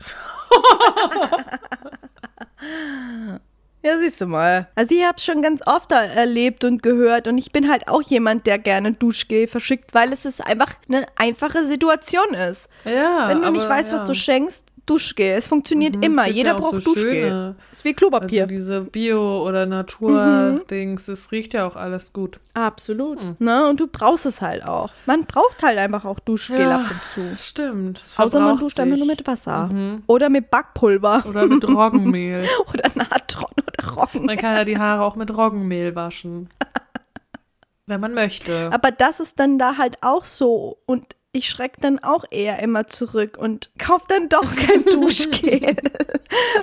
[3.84, 4.68] Ja, siehst du mal.
[4.76, 8.02] Also ich habe es schon ganz oft erlebt und gehört und ich bin halt auch
[8.02, 12.70] jemand, der gerne Duschgel verschickt, weil es ist einfach eine einfache Situation ist.
[12.86, 13.28] Ja.
[13.28, 13.98] Wenn du nicht weißt, ja.
[13.98, 15.36] was du schenkst, Duschgel.
[15.38, 16.28] Es funktioniert Mhm, immer.
[16.28, 17.14] Jeder ja auch braucht so Duschgel.
[17.14, 17.56] schöne.
[17.72, 18.44] Ist wie Klopapier.
[18.44, 22.40] Also diese Bio- oder Natur-Dings, es riecht ja auch alles gut.
[22.54, 23.22] Absolut.
[23.24, 23.36] Hm.
[23.40, 23.68] Ne?
[23.70, 24.90] Und du brauchst es halt auch.
[25.06, 26.76] Man braucht halt einfach auch Duschgel Ja.
[26.76, 27.38] ab und zu.
[27.42, 28.02] Stimmt.
[28.18, 29.06] Außer man duscht einfach sich.
[29.06, 29.70] nur mit Wasser.
[29.72, 30.04] Mhm.
[30.08, 31.24] Oder mit Backpulver.
[31.28, 32.46] Oder mit Roggenmehl.
[32.74, 34.26] Oder Natron oder Roggen.
[34.26, 36.50] Man kann ja die Haare auch mit Roggenmehl waschen.
[37.88, 38.70] Wenn man möchte.
[38.72, 40.78] Aber das ist dann da halt auch so.
[40.86, 45.62] Und ich schreck dann auch eher immer zurück und kauf dann doch kein Duschgel.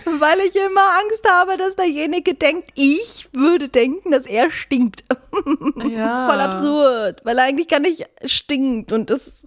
[0.04, 5.04] Weil ich immer Angst habe, dass derjenige denkt, ich würde denken, dass er stinkt.
[5.90, 6.24] ja.
[6.24, 7.24] Voll absurd.
[7.24, 8.92] Weil er eigentlich gar nicht stinkt.
[8.92, 9.46] Und das,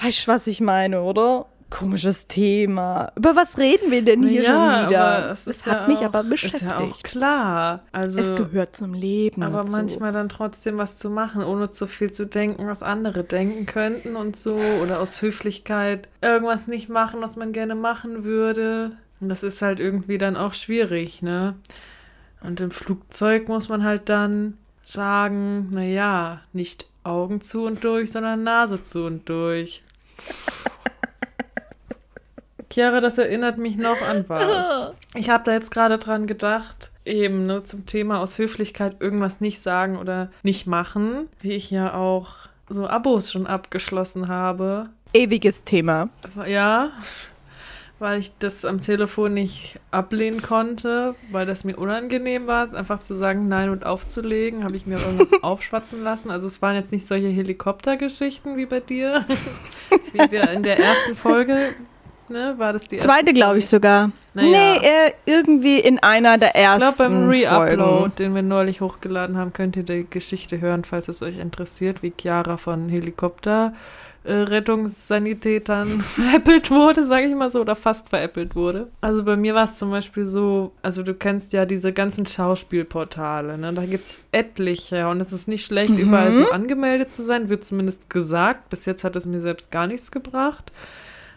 [0.00, 1.46] weißt du, was ich meine, oder?
[1.68, 3.12] Komisches Thema.
[3.16, 5.30] Über was reden wir denn hier ja, schon wieder?
[5.30, 6.62] Es es ist hat ja mich auch, aber Ist beschäftigt.
[6.62, 7.82] ja auch klar.
[7.90, 9.42] Also, es gehört zum Leben.
[9.42, 9.72] aber dazu.
[9.72, 14.14] manchmal dann trotzdem was zu machen, ohne zu viel zu denken, was andere denken könnten
[14.14, 14.54] und so.
[14.54, 18.92] Oder aus Höflichkeit irgendwas nicht machen, was man gerne machen würde.
[19.20, 21.56] Und das ist halt irgendwie dann auch schwierig, ne?
[22.42, 28.44] Und im Flugzeug muss man halt dann sagen, naja, nicht Augen zu und durch, sondern
[28.44, 29.82] Nase zu und durch.
[32.76, 34.92] Chiara, das erinnert mich noch an was.
[35.14, 39.62] Ich habe da jetzt gerade dran gedacht, eben ne, zum Thema aus Höflichkeit irgendwas nicht
[39.62, 42.34] sagen oder nicht machen, wie ich ja auch
[42.68, 44.90] so Abos schon abgeschlossen habe.
[45.14, 46.10] Ewiges Thema.
[46.46, 46.90] Ja,
[47.98, 53.14] weil ich das am Telefon nicht ablehnen konnte, weil das mir unangenehm war, einfach zu
[53.14, 56.30] sagen Nein und aufzulegen, habe ich mir irgendwas aufschwatzen lassen.
[56.30, 59.24] Also es waren jetzt nicht solche Helikoptergeschichten wie bei dir,
[60.12, 61.74] wie wir in der ersten Folge,
[62.28, 64.10] ne, war das die Zweite, glaube ich sogar.
[64.34, 64.50] Naja.
[64.50, 69.36] Nee, äh, irgendwie in einer der Ich ersten glaube, beim Re-Upload, den wir neulich hochgeladen
[69.36, 73.72] haben, könnt ihr die Geschichte hören, falls es euch interessiert, wie Chiara von Helikopter
[74.24, 78.88] äh, Rettungssanitätern veräppelt wurde, sage ich mal so, oder fast veräppelt wurde.
[79.00, 83.56] Also bei mir war es zum Beispiel so, also du kennst ja diese ganzen Schauspielportale,
[83.58, 83.72] ne?
[83.72, 85.98] Da gibt es etliche und es ist nicht schlecht, Mhm.
[85.98, 88.68] überall so angemeldet zu sein, wird zumindest gesagt.
[88.68, 90.72] Bis jetzt hat es mir selbst gar nichts gebracht.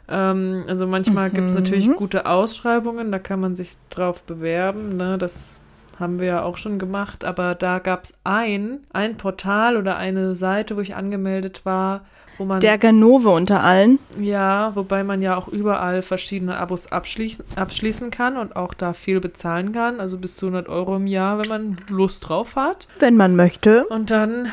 [0.10, 1.60] Ähm, also manchmal gibt es Mhm.
[1.62, 5.18] natürlich gute Ausschreibungen, da kann man sich drauf bewerben, ne?
[5.18, 5.60] Das
[6.00, 10.34] haben wir ja auch schon gemacht, aber da gab es ein, ein Portal oder eine
[10.34, 12.06] Seite, wo ich angemeldet war,
[12.38, 14.00] wo man Der Ganove unter allen.
[14.18, 19.20] ja, wobei man ja auch überall verschiedene Abos abschließen, abschließen kann und auch da viel
[19.20, 22.88] bezahlen kann, also bis zu 100 Euro im Jahr, wenn man Lust drauf hat.
[23.00, 23.86] Wenn man möchte.
[23.88, 24.48] Und dann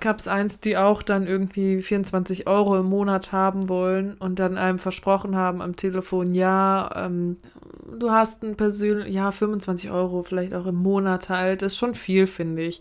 [0.00, 4.58] gab es eins, die auch dann irgendwie 24 Euro im Monat haben wollen und dann
[4.58, 7.36] einem versprochen haben am Telefon, ja, ähm,
[7.98, 12.26] du hast ein persönlich, ja, 25 Euro vielleicht auch im Monat halt, ist schon viel,
[12.26, 12.80] finde ich.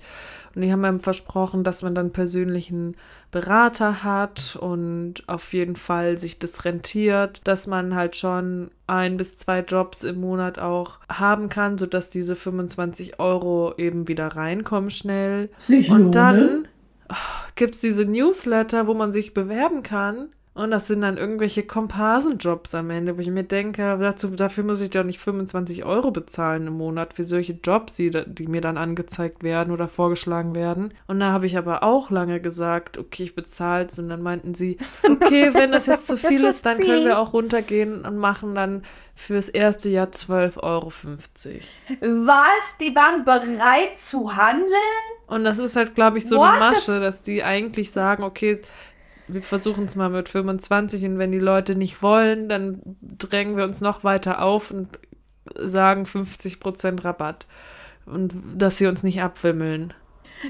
[0.55, 2.95] Und die haben einem versprochen, dass man dann persönlichen
[3.31, 9.37] Berater hat und auf jeden Fall sich das rentiert, dass man halt schon ein bis
[9.37, 15.49] zwei Jobs im Monat auch haben kann, sodass diese 25 Euro eben wieder reinkommen schnell.
[15.59, 16.67] Sich und dann?
[17.55, 20.29] Gibt es diese Newsletter, wo man sich bewerben kann.
[20.59, 24.81] Und das sind dann irgendwelche Komparsenjobs am Ende, wo ich mir denke, dazu, dafür muss
[24.81, 28.77] ich doch nicht 25 Euro bezahlen im Monat für solche Jobs, die, die mir dann
[28.77, 30.93] angezeigt werden oder vorgeschlagen werden.
[31.07, 33.99] Und da habe ich aber auch lange gesagt, okay, ich bezahle es.
[33.99, 34.77] Und dann meinten sie,
[35.09, 38.83] okay, wenn das jetzt zu viel ist dann können wir auch runtergehen und machen dann
[39.15, 40.87] fürs erste Jahr 12,50 Euro.
[40.89, 42.77] Was?
[42.81, 44.73] Die waren bereit zu handeln?
[45.27, 46.49] Und das ist halt, glaube ich, so What?
[46.49, 48.61] eine Masche, dass die eigentlich sagen, okay,
[49.29, 53.63] wir versuchen es mal mit 25 und wenn die Leute nicht wollen, dann drängen wir
[53.63, 54.89] uns noch weiter auf und
[55.55, 57.47] sagen 50% Rabatt.
[58.05, 59.93] Und dass sie uns nicht abwimmeln.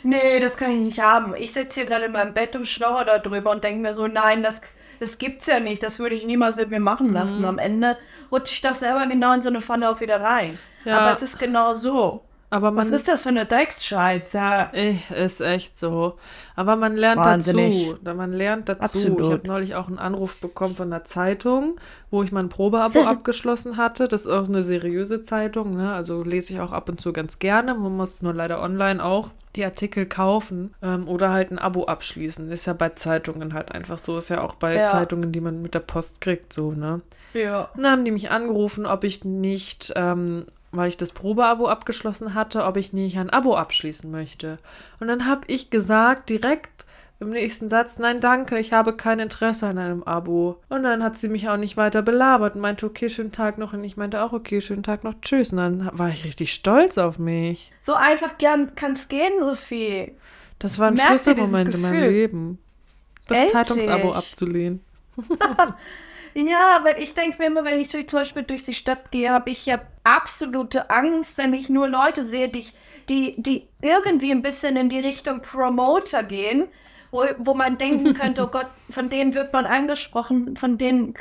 [0.03, 1.35] Nee, das kann ich nicht haben.
[1.35, 4.07] Ich sitze hier gerade in meinem Bett und schnauere da drüber und denke mir so,
[4.07, 4.61] nein, das,
[4.99, 5.83] das gibt's ja nicht.
[5.83, 7.43] Das würde ich niemals mit mir machen lassen.
[7.43, 7.97] Am Ende
[8.31, 10.57] rutsche ich das selber genau in so eine Pfanne auch wieder rein.
[10.85, 10.99] Ja.
[10.99, 12.23] Aber es ist genau so.
[12.51, 14.69] Aber Was man ist das für eine Drecksscheiße?
[14.73, 16.15] Ich, ist echt so.
[16.55, 17.95] Aber man lernt Wahnsinnig.
[18.03, 18.15] dazu.
[18.17, 18.81] Man lernt dazu.
[18.81, 19.21] Absolut.
[19.21, 23.77] Ich habe neulich auch einen Anruf bekommen von der Zeitung, wo ich mein Probeabo abgeschlossen
[23.77, 24.07] hatte.
[24.07, 25.93] Das ist auch eine seriöse Zeitung, ne?
[25.93, 27.75] Also lese ich auch ab und zu ganz gerne.
[27.75, 32.51] Man muss nur leider online auch die Artikel kaufen ähm, oder halt ein Abo abschließen.
[32.51, 34.17] Ist ja bei Zeitungen halt einfach so.
[34.17, 34.85] Ist ja auch bei Ja.
[34.87, 37.01] Zeitungen, die man mit der Post kriegt, so, ne?
[37.33, 37.69] Ja.
[37.75, 42.33] Und dann haben die mich angerufen, ob ich nicht, ähm, weil ich das Probeabo abgeschlossen
[42.33, 44.59] hatte, ob ich nicht ein Abo abschließen möchte.
[44.99, 46.85] Und dann habe ich gesagt, direkt
[47.19, 50.61] im nächsten Satz, nein, danke, ich habe kein Interesse an einem Abo.
[50.69, 53.73] Und dann hat sie mich auch nicht weiter belabert und meinte, okay, schönen Tag noch.
[53.73, 55.51] Und ich meinte auch, okay, schönen Tag noch, tschüss.
[55.51, 57.71] Und dann war ich richtig stolz auf mich.
[57.79, 60.13] So einfach gern kann's gehen, Sophie.
[60.59, 62.09] Das war ein Merkt ihr Schlüsselmoment in meinem?
[62.09, 62.59] Leben.
[63.27, 63.53] Das Endlich.
[63.53, 64.81] Zeitungsabo abzulehnen.
[66.33, 69.29] Ja, weil ich denke mir immer, wenn ich durch, zum Beispiel durch die Stadt gehe,
[69.31, 72.65] habe ich ja absolute Angst, wenn ich nur Leute sehe, die,
[73.09, 76.67] die, die irgendwie ein bisschen in die Richtung Promoter gehen,
[77.11, 81.13] wo, wo man denken könnte, oh Gott, von denen wird man angesprochen, von denen,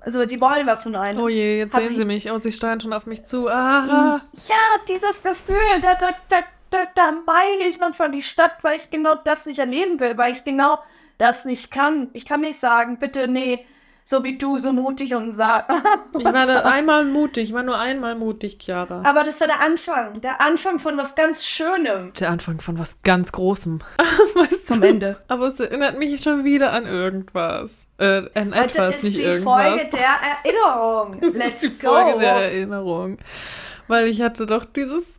[0.00, 1.20] also die wollen was von einem.
[1.20, 2.30] Oh je, jetzt Hab sehen ich- sie mich.
[2.30, 3.48] Oh, sie steuern schon auf mich zu.
[3.48, 4.20] Ah.
[4.48, 4.56] Ja,
[4.88, 6.38] dieses Gefühl, da, da, da,
[6.70, 10.16] da, da meine ich man von die Stadt, weil ich genau das nicht erleben will,
[10.18, 10.78] weil ich genau
[11.18, 12.10] das nicht kann.
[12.12, 13.64] Ich kann nicht sagen, bitte, nee,
[14.04, 15.68] so wie du, so mutig und sag.
[16.16, 19.02] Ich war da einmal mutig, ich war nur einmal mutig, Chiara.
[19.04, 22.12] Aber das war der Anfang, der Anfang von was ganz Schönem.
[22.14, 23.80] Der Anfang von was ganz Großem.
[24.34, 24.86] weißt Zum du?
[24.86, 25.16] Ende.
[25.28, 27.86] Aber es erinnert mich schon wieder an irgendwas.
[27.98, 29.66] Äh, an Heute etwas, ist nicht die irgendwas.
[29.66, 31.20] Folge der Erinnerung.
[31.20, 31.92] Das Let's ist die go.
[31.92, 33.18] Folge der Erinnerung.
[33.88, 35.18] Weil ich hatte doch dieses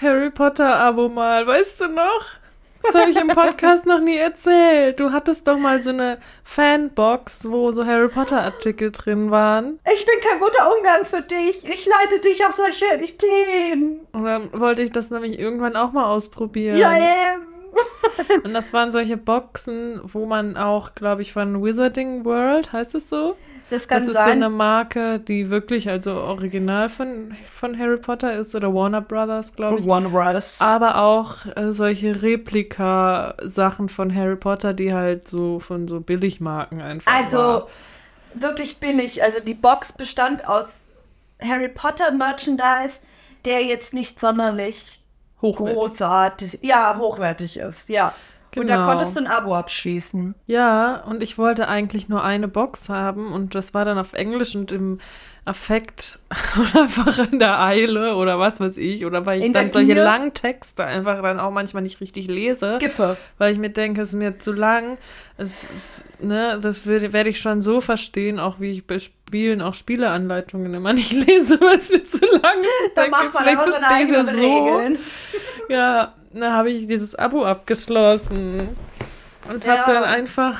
[0.00, 2.39] Harry Potter-Abo mal, weißt du noch?
[2.82, 4.98] Das habe ich im Podcast noch nie erzählt.
[4.98, 9.78] Du hattest doch mal so eine Fanbox, wo so Harry Potter-Artikel drin waren.
[9.92, 11.64] Ich bin kein guter Umgang für dich.
[11.64, 14.00] Ich leite dich auf solche Ideen.
[14.12, 16.78] Und dann wollte ich das nämlich irgendwann auch mal ausprobieren.
[16.78, 17.46] Ja, ähm.
[18.44, 23.08] Und das waren solche Boxen, wo man auch, glaube ich, von Wizarding World, heißt es
[23.08, 23.36] so?
[23.70, 24.30] Das kann das ist so sein.
[24.32, 29.78] eine Marke, die wirklich also original von, von Harry Potter ist oder Warner Brothers, glaube
[29.78, 29.86] ich.
[29.86, 30.60] Warner Brothers.
[30.60, 37.12] Aber auch äh, solche Replika-Sachen von Harry Potter, die halt so von so Billigmarken einfach
[37.12, 37.68] Also, war.
[38.34, 39.22] wirklich billig.
[39.22, 40.90] Also, die Box bestand aus
[41.40, 43.00] Harry Potter Merchandise,
[43.44, 45.00] der jetzt nicht sonderlich
[45.40, 45.76] hochwertig.
[45.76, 48.14] großartig, ja, hochwertig ist, ja.
[48.56, 48.86] Und da Genau.
[48.88, 50.34] konntest du ein Abo abschließen.
[50.46, 54.54] Ja, und ich wollte eigentlich nur eine Box haben und das war dann auf Englisch
[54.56, 54.98] und im
[55.46, 56.18] Affekt
[56.72, 59.94] oder einfach in der Eile oder was weiß ich oder weil ich In dann solche
[59.94, 63.16] langen Texte einfach dann auch manchmal nicht richtig lese, Skippe.
[63.38, 64.98] weil ich mir denke, es ist mir zu lang.
[65.38, 69.72] Es ist, ne, das werde ich schon so verstehen, auch wie ich bei Spielen auch
[69.74, 72.96] Spieleanleitungen immer nicht lese, weil es mir zu lang ist.
[72.96, 74.40] Da macht man es eigenen ja so.
[74.40, 74.98] Regeln.
[75.70, 78.70] Ja, dann habe ich dieses Abo abgeschlossen
[79.48, 79.78] und Ja.
[79.78, 80.58] habe dann einfach,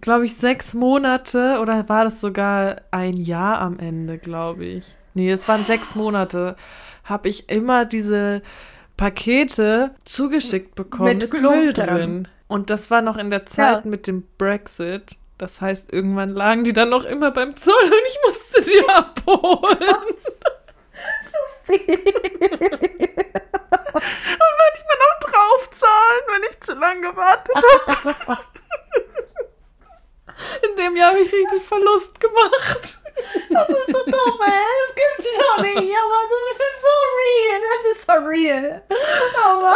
[0.00, 4.94] glaube ich, sechs Monate oder war das sogar ein Jahr am Ende, glaube ich.
[5.14, 6.56] Nee, es waren sechs Monate,
[7.04, 8.42] habe ich immer diese
[8.96, 11.86] Pakete zugeschickt bekommen Mit mit, Müll drin.
[11.86, 12.28] drin.
[12.48, 13.90] Und das war noch in der Zeit Ja.
[13.90, 15.16] mit dem Brexit.
[15.38, 19.78] Das heißt, irgendwann lagen die dann noch immer beim Zoll und ich musste die abholen.
[21.70, 21.90] Und
[24.62, 27.56] manchmal noch draufzahlen, wenn ich zu lange gewartet
[28.26, 28.44] habe.
[30.62, 32.98] In dem Jahr habe ich richtig Verlust gemacht.
[33.50, 34.64] Das ist so dumm, ey.
[34.80, 35.76] Das gibt es doch nicht.
[35.76, 37.60] Aber das ist so real.
[37.68, 38.82] Das ist so real.
[39.44, 39.74] Aber.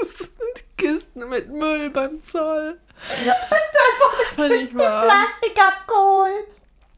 [0.00, 2.78] Das sind Kisten mit Müll beim Zoll.
[3.24, 5.02] Ja, das ist einfach nicht wahr.
[5.02, 6.48] Plastik abgeholt.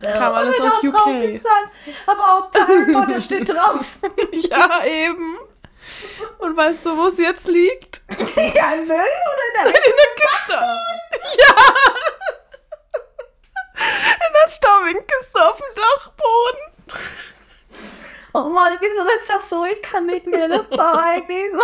[0.03, 1.41] Kam alles Und aus UK.
[2.07, 3.97] Aber auch Harry Potter steht drauf.
[4.33, 5.39] Ja, eben.
[6.39, 8.03] Und weißt du, wo es jetzt liegt?
[8.11, 10.53] ja, im Müll oder in der In der Kiste.
[11.39, 11.55] Ja.
[13.77, 16.65] In der staubigen Kiste auf dem Dachboden.
[18.35, 19.65] Oh Mann, wieso ist das so?
[19.65, 20.49] Ich kann nicht mehr.
[20.49, 21.61] Das war eigentlich so.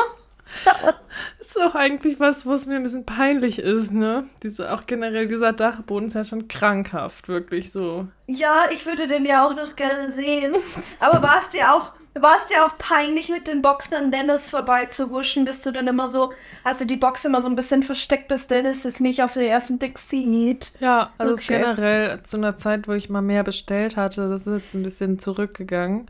[1.55, 4.25] Ist auch eigentlich was, was mir ein bisschen peinlich ist, ne?
[4.43, 8.09] Diese, auch generell dieser Dachboden ist ja schon krankhaft, wirklich so.
[8.27, 10.55] Ja, ich würde den ja auch noch gerne sehen.
[10.99, 14.49] Aber war es dir auch, war es dir auch peinlich, mit den Boxen an Dennis
[14.49, 15.45] vorbeizuhuschen?
[15.45, 16.33] Bist du dann immer so,
[16.65, 19.43] hast du die Box immer so ein bisschen versteckt, bis Dennis es nicht auf den
[19.43, 20.73] ersten Blick sieht?
[20.81, 21.59] Ja, also Okay.
[21.59, 25.19] generell zu einer Zeit, wo ich mal mehr bestellt hatte, das ist jetzt ein bisschen
[25.19, 26.07] zurückgegangen.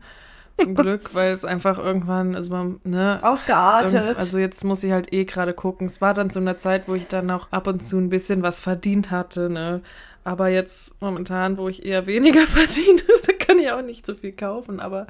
[0.59, 3.93] Zum Glück, weil es einfach irgendwann, also man, ne, Ausgeartet.
[3.93, 5.87] Irgend- Also jetzt muss ich halt eh gerade gucken.
[5.87, 8.43] Es war dann zu einer Zeit, wo ich dann auch ab und zu ein bisschen
[8.43, 9.81] was verdient hatte, ne?
[10.23, 14.31] Aber jetzt momentan, wo ich eher weniger verdiene, da kann ich auch nicht so viel
[14.31, 14.79] kaufen.
[14.79, 15.07] Aber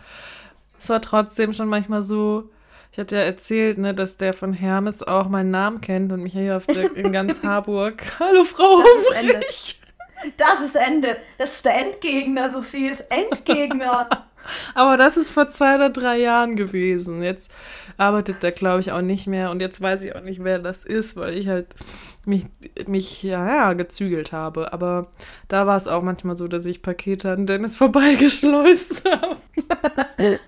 [0.79, 2.49] es war trotzdem schon manchmal so.
[2.91, 6.33] Ich hatte ja erzählt, ne, dass der von Hermes auch meinen Namen kennt und mich
[6.33, 8.01] hier auf der, in ganz Harburg.
[8.19, 9.33] Hallo Frau Das ist Ende.
[9.33, 9.81] Humrich.
[10.37, 11.17] Das ist Ende.
[11.37, 12.89] Das ist der Endgegner, Sophie.
[12.89, 14.07] Das ist Endgegner.
[14.73, 17.23] Aber das ist vor zwei oder drei Jahren gewesen.
[17.23, 17.51] Jetzt
[17.97, 19.51] arbeitet der, glaube ich, auch nicht mehr.
[19.51, 21.67] Und jetzt weiß ich auch nicht, wer das ist, weil ich halt
[22.25, 22.45] mich,
[22.87, 24.73] mich ja, ja, gezügelt habe.
[24.73, 25.07] Aber
[25.47, 29.37] da war es auch manchmal so, dass ich Pakete an Dennis vorbeigeschleust habe.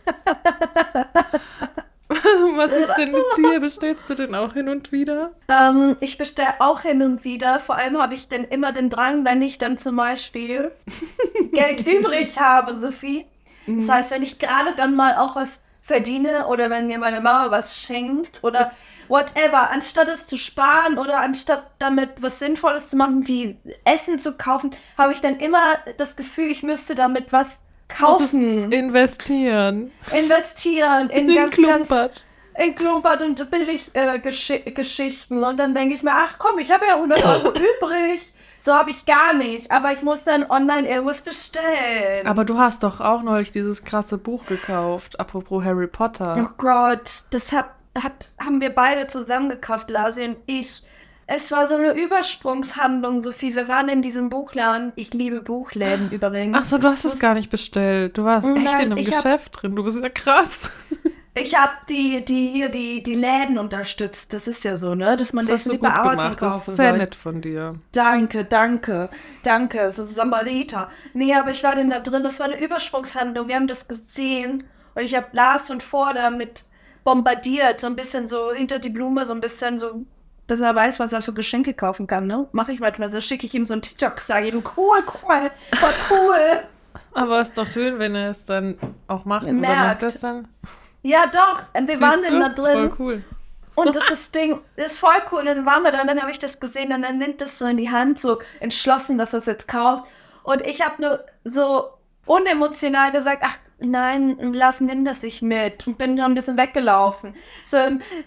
[2.58, 3.60] Was ist denn mit dir?
[3.60, 5.32] Bestellst du denn auch hin und wieder?
[5.50, 7.60] ähm, ich bestelle auch hin und wieder.
[7.60, 10.72] Vor allem habe ich dann immer den Drang, wenn ich dann zum Beispiel
[11.52, 13.26] Geld übrig habe, Sophie.
[13.68, 17.52] Das heißt, wenn ich gerade dann mal auch was verdiene oder wenn mir meine Mama
[17.52, 18.70] was schenkt oder
[19.08, 24.34] whatever, anstatt es zu sparen oder anstatt damit was Sinnvolles zu machen, wie Essen zu
[24.34, 29.92] kaufen, habe ich dann immer das Gefühl, ich müsste damit was kaufen, investieren.
[30.12, 32.26] investieren in, In ganz, ganz Klumpert.
[32.58, 35.44] in Klumpert und billig äh, Gesch Geschichten.
[35.44, 38.34] Und dann denke ich mir, ach komm, ich habe ja 100 Euro übrig.
[38.66, 39.70] So habe ich gar nicht.
[39.70, 42.26] Aber ich muss dann online irgendwas bestellen.
[42.26, 45.20] Aber du hast doch auch neulich dieses krasse Buch gekauft.
[45.20, 46.36] Apropos Harry Potter.
[46.50, 50.82] oh Gott, das hat, hat, haben wir beide zusammen gekauft, Lasi und ich.
[51.28, 53.54] Es war so eine Übersprungshandlung, Sophie.
[53.54, 54.94] Wir waren in diesem Buchladen.
[54.96, 56.58] Ich liebe Buchläden übrigens.
[56.60, 58.18] Ach so, du hast es gar nicht bestellt.
[58.18, 59.76] Du warst echt in einem ich hab- Geschäft drin.
[59.76, 60.72] Du bist ja krass.
[61.38, 64.32] Ich habe die, die hier, die, die Läden unterstützt.
[64.32, 65.18] Das ist ja so, ne?
[65.18, 66.42] Dass man Das das, bei Amazon gemacht.
[66.42, 67.74] Das kaufen ist sehr nett von dir.
[67.92, 69.10] Danke, danke,
[69.44, 69.80] danke.
[69.80, 70.90] Es ist Samariter.
[71.14, 72.24] Nee, aber ich war denn da drin.
[72.24, 73.50] Das war eine Übersprungshandlung.
[73.50, 74.64] Wir haben das gesehen.
[74.96, 76.66] Und ich habe Lars und vor damit
[77.04, 77.82] bombardiert.
[77.82, 80.06] So ein bisschen so hinter die Blume, so ein bisschen so,
[80.48, 82.48] dass er weiß, was er für Geschenke kaufen kann, ne?
[82.54, 83.10] Mache ich manchmal.
[83.10, 86.64] So schicke ich ihm so einen TikTok, sage ihm, cool, cool, voll cool.
[87.14, 88.78] Aber es ist doch schön, wenn er es dann
[89.10, 89.44] auch macht.
[89.44, 89.78] Oder Merkt.
[89.86, 90.48] macht das dann?
[91.06, 91.62] Ja, doch.
[91.80, 92.48] Wir waren Siehst denn du?
[92.48, 92.90] da drin.
[92.90, 93.24] Voll cool.
[93.76, 95.42] Und das ist Ding ist voll cool.
[95.42, 97.60] Und dann waren wir da und dann habe ich das gesehen und dann nimmt das
[97.60, 100.06] so in die Hand, so entschlossen, dass es jetzt kauft.
[100.42, 101.90] Und ich habe nur so
[102.26, 105.86] unemotional gesagt, ach nein, lass, nimm das nicht mit.
[105.86, 107.36] Und bin dann ein bisschen weggelaufen.
[107.64, 107.78] So,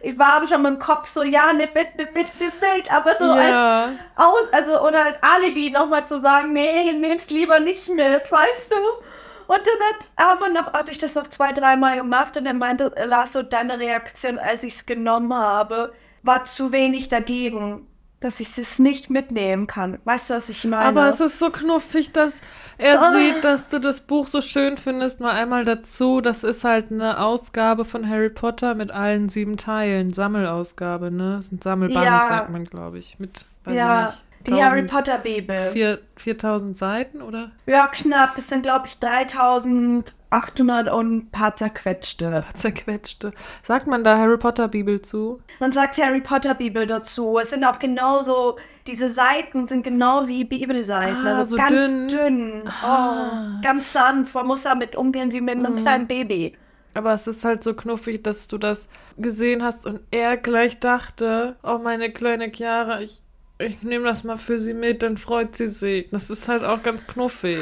[0.01, 2.93] ich war schon mit dem Kopf so, ja, nimm mit, nimm mit, nimm mit.
[2.93, 3.93] Aber so als ja.
[4.14, 9.05] aus, also oder als Alibi nochmal zu sagen, nee, nimm's lieber nicht mit, weißt du?
[9.48, 13.32] Und dann hat, noch, habe ich das noch zwei, dreimal gemacht und dann meinte Lars
[13.32, 17.87] so, deine Reaktion, als ich es genommen habe, war zu wenig dagegen,
[18.20, 19.98] dass ich es nicht mitnehmen kann.
[20.04, 20.84] Weißt du, was ich meine?
[20.84, 22.40] Aber es ist so knuffig, dass
[22.76, 23.11] er Ah.
[23.12, 25.20] sieht, dass du das Buch so schön findest.
[25.20, 26.20] Mal einmal dazu.
[26.20, 30.12] Das ist halt eine Ausgabe von Harry Potter mit allen sieben Teilen.
[30.12, 31.37] Sammelausgabe, ne?
[31.37, 32.24] Das ist ein Sammelband, Ja.
[32.24, 33.18] sagt man, glaube ich.
[33.18, 35.70] Mit, ja, ich die Harry 1000 Potter Bibel.
[35.72, 37.51] vier- 4000 Seiten, oder?
[37.66, 38.37] Ja, knapp.
[38.38, 42.44] Es sind, glaube ich, 3800 und ein paar zerquetschte.
[42.55, 43.33] Zerquetschte.
[43.62, 45.40] Sagt man da Harry Potter Bibel zu?
[45.61, 47.38] Man sagt Harry Potter Bibel dazu.
[47.38, 51.27] Es sind auch genauso, diese Seiten sind genau wie Bibelseiten.
[51.27, 52.09] Ah, also so ganz dünn.
[52.09, 52.62] dünn.
[52.83, 53.57] Ah.
[53.59, 54.35] Oh, ganz sanft.
[54.35, 55.83] Man muss damit umgehen wie mit einem Mhm.
[55.83, 56.57] kleinen Baby.
[56.94, 61.57] Aber es ist halt so knuffig, dass du das gesehen hast und er gleich dachte,
[61.62, 63.20] oh meine kleine Chiara, ich,
[63.59, 66.09] ich nehme das mal für sie mit, dann freut sie sich.
[66.11, 67.59] Das ist halt auch ganz knuffig.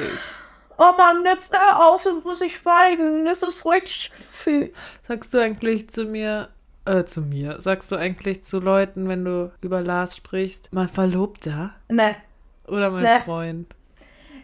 [0.79, 3.25] Oh Mann, jetzt hör auf, sonst muss ich weinen.
[3.25, 4.73] Das ist richtig viel.
[5.09, 6.51] Sagst du eigentlich zu mir,
[6.85, 11.75] äh, zu mir, sagst du eigentlich zu Leuten, wenn du über Lars sprichst, mein Verlobter
[11.89, 12.15] Ne,
[12.69, 13.23] oder mein Ne.
[13.25, 13.75] Freund?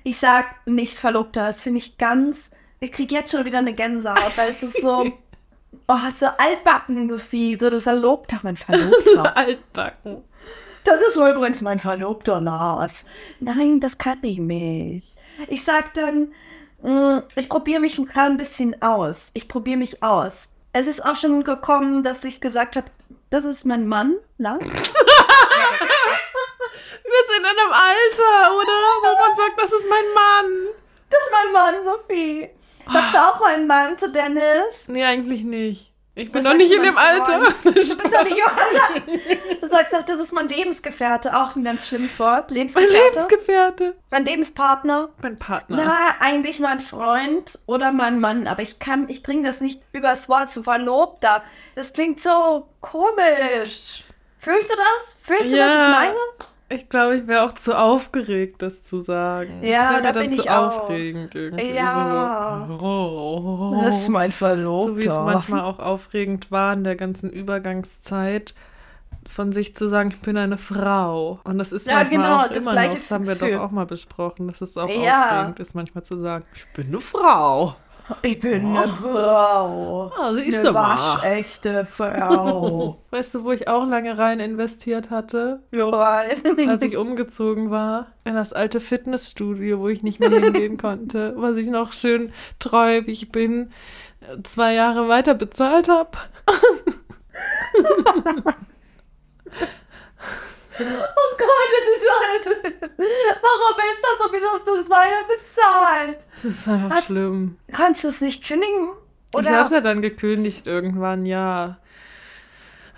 [0.05, 1.47] ich sag nicht Verlobter.
[1.49, 2.51] Das finde ich ganz
[2.81, 5.05] Ich krieg jetzt schon wieder eine Gänsehaut, weil es ist so,
[5.89, 9.37] oh, so altbacken, Sophie, so ein Verlobter, mein Verlobter.
[9.37, 10.25] Altbacken.
[10.85, 13.05] Das ist übrigens mein Verlobter, Lars.
[13.41, 15.15] Nein, das kann ich nicht.
[15.49, 16.33] Ich sag dann,
[16.83, 19.31] mm, ich probiere mich ein bisschen aus.
[19.35, 20.51] Ich probiere mich aus.
[20.73, 22.87] Es ist auch schon gekommen, dass ich gesagt habe,
[23.31, 24.65] das ist mein Mann, Lars.
[27.05, 28.73] Wir sind in einem Alter, oder?
[29.03, 30.67] Wo man sagt, das ist mein Mann.
[31.11, 32.49] Das ist mein Mann, Sophie.
[32.91, 34.89] Sagst du auch mein Mann zu Dennis?
[34.89, 35.92] Nee, eigentlich nicht.
[36.15, 37.41] Ich bin Was noch nicht in dem Alter.
[37.65, 39.01] Du bist doch nicht Alter.
[39.63, 41.35] Du sagst auch, das ist mein Lebensgefährte.
[41.35, 42.51] Auch ein ganz schlimmes Wort.
[42.51, 42.93] Mein Lebensgefährte.
[43.15, 43.95] Lebensgefährte.
[44.11, 45.09] mein Lebenspartner.
[45.23, 45.77] Mein Partner.
[45.85, 50.29] Na, eigentlich mein Freund oder mein Mann, aber ich kann, ich bringe das nicht übers
[50.29, 51.43] Wort zu Verlobter.
[51.77, 54.05] Das klingt so komisch.
[54.37, 55.17] Fühlst du das?
[55.23, 55.85] Fühlst du, was Ja.
[55.91, 56.17] ich meine?
[56.75, 59.63] Ich glaube, ich wäre auch zu aufgeregt, das zu sagen.
[59.63, 60.81] Ja, das da dann bin zu ich auch.
[60.83, 61.71] aufregend irgendwie.
[61.75, 62.67] Ja.
[62.69, 63.81] So, oh.
[63.85, 64.97] Das ist mein so Verlobter.
[64.97, 68.55] wie es manchmal auch aufregend war in der ganzen Übergangszeit,
[69.29, 71.39] von sich zu sagen, ich bin eine Frau.
[71.45, 73.61] Und das ist Ja, manchmal genau, auch das immer gleiche noch, das haben wir doch
[73.61, 75.39] auch mal besprochen, dass es auch Ja.
[75.41, 77.77] aufregend ist, manchmal zu sagen, ich bin eine Frau.
[78.23, 80.11] Ich bin eine Frau.
[80.19, 82.99] Also ich eine waschechte Frau.
[83.11, 85.63] Weißt du, wo ich auch lange rein investiert hatte?
[85.71, 85.89] ja.
[85.91, 91.57] als ich umgezogen war, in das alte Fitnessstudio, wo ich nicht mehr hingehen konnte, was
[91.57, 93.71] ich noch schön treu, wie ich bin,
[94.45, 96.19] zwei Jahre weiter bezahlt habe.
[100.79, 102.77] Oh Gott, das ist so alles.
[102.97, 104.33] Warum ist das so?
[104.33, 106.19] Wieso hast du es weiter bezahlt?
[106.43, 107.57] Das ist einfach Hast- schlimm.
[107.73, 108.89] Kannst du es nicht kündigen?
[109.33, 109.51] Ich Oder?
[109.53, 111.79] habe es ja dann gekündigt irgendwann, ja.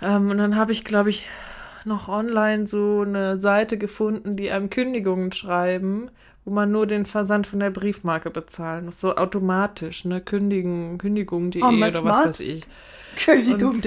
[0.01, 1.29] Ähm, und dann habe ich, glaube ich,
[1.85, 6.11] noch online so eine Seite gefunden, die einem Kündigungen schreiben,
[6.43, 8.99] wo man nur den Versand von der Briefmarke bezahlen muss.
[8.99, 10.19] So automatisch, ne?
[10.21, 12.63] Kündigen, Kündigung.de Oh, oder mal was weiß ich.
[13.15, 13.85] Entschuldigung, Und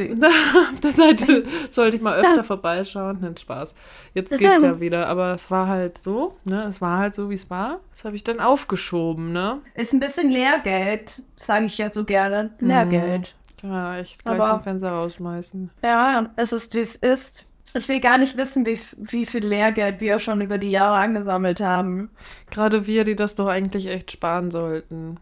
[0.85, 3.19] der Seite sollte ich mal öfter vorbeischauen.
[3.21, 3.75] Nein, Spaß.
[4.15, 6.65] Jetzt geht's ja wieder, aber es war halt so, ne?
[6.65, 7.81] Es war halt so, wie es war.
[7.95, 9.59] Das habe ich dann aufgeschoben, ne?
[9.75, 12.51] Ist ein bisschen Lehrgeld, sage ich ja so gerne.
[12.59, 13.35] Lehrgeld.
[13.63, 15.71] Ja, ich gleich Aber- den Fernseher rausschmeißen.
[15.83, 17.47] Ja, es ist, wie es ist.
[17.75, 21.61] Ich will gar nicht wissen, wie, wie viel Lehrgeld wir schon über die Jahre angesammelt
[21.61, 22.09] haben.
[22.51, 25.19] Gerade wir, die das doch eigentlich echt sparen sollten.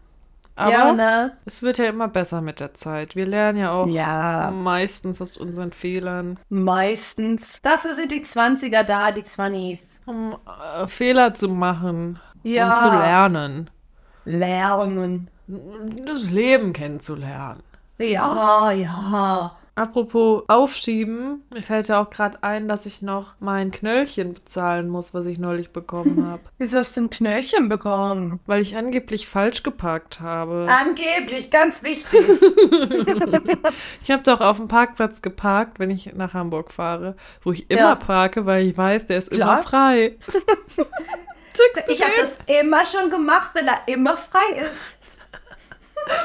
[0.57, 1.31] Aber ja, ne?
[1.45, 3.15] es wird ja immer besser mit der Zeit.
[3.15, 6.39] Wir lernen ja auch Ja, meistens aus unseren Fehlern.
[6.49, 7.61] meistens.
[7.61, 9.99] Dafür sind die 20er da, die 20s.
[10.07, 10.35] Um
[10.81, 12.73] äh, Fehler zu machen Ja.
[12.73, 13.69] und zu lernen.
[14.25, 15.29] Lernen.
[16.05, 17.61] Das Leben kennenzulernen.
[17.99, 19.56] Ja, ja.
[19.77, 25.13] Apropos Aufschieben, mir fällt ja auch gerade ein, dass ich noch mein Knöllchen bezahlen muss,
[25.13, 26.41] was ich neulich bekommen habe.
[26.57, 28.39] Wieso hast du ein Knöllchen bekommen?
[28.47, 30.65] weil ich angeblich falsch geparkt habe.
[30.67, 32.21] Angeblich, ganz wichtig.
[34.03, 37.79] Ich habe doch auf dem Parkplatz geparkt, wenn ich nach Hamburg fahre, wo ich immer
[37.81, 37.95] Ja.
[37.95, 39.53] parke, weil ich weiß, der ist Klar.
[39.59, 40.17] immer frei.
[41.89, 44.79] Ich habe das immer schon gemacht, wenn er immer frei ist.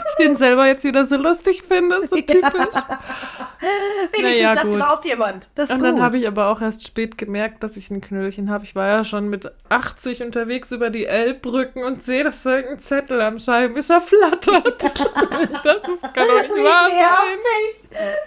[0.08, 2.42] Ich den selber jetzt wieder so lustig finde, so typisch.
[4.12, 4.74] Wenigstens Naja, lacht gut.
[4.74, 5.48] überhaupt jemand.
[5.54, 5.88] Das ist Und gut.
[5.88, 8.64] dann habe ich aber auch erst spät gemerkt, dass ich ein Knöllchen habe.
[8.64, 12.80] Ich war ja schon mit 80 unterwegs über die Elbbrücken und sehe, dass da irgendein
[12.80, 14.82] Zettel am Scheibenwischer flattert.
[14.82, 17.38] das kann doch nicht Wie wahr sein.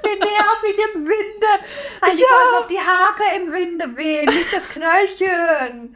[0.03, 1.47] Wie nervig im Winde.
[2.01, 2.28] Eigentlich Ja.
[2.30, 5.95] sollten noch die Haare im Winde wehen, nicht das Knöllchen.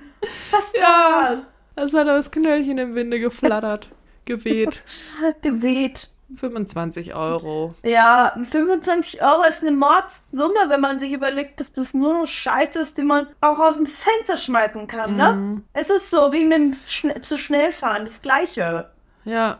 [0.52, 1.44] Was Ja.
[1.78, 3.88] Es hat das Knöllchen im Winde geflattert,
[4.26, 4.84] geweht.
[5.42, 6.10] Geweht.
[6.36, 7.74] 25 Euro.
[7.84, 12.80] Ja, 25 Euro ist eine Mordssumme, wenn man sich überlegt, dass das nur noch Scheiße
[12.80, 15.34] ist, die man auch aus dem Fenster schmeißen kann, ne?
[15.34, 15.64] Mhm.
[15.74, 18.90] Es ist so wie mit dem Schne zu schnell fahren, das Gleiche.
[19.26, 19.58] Ja.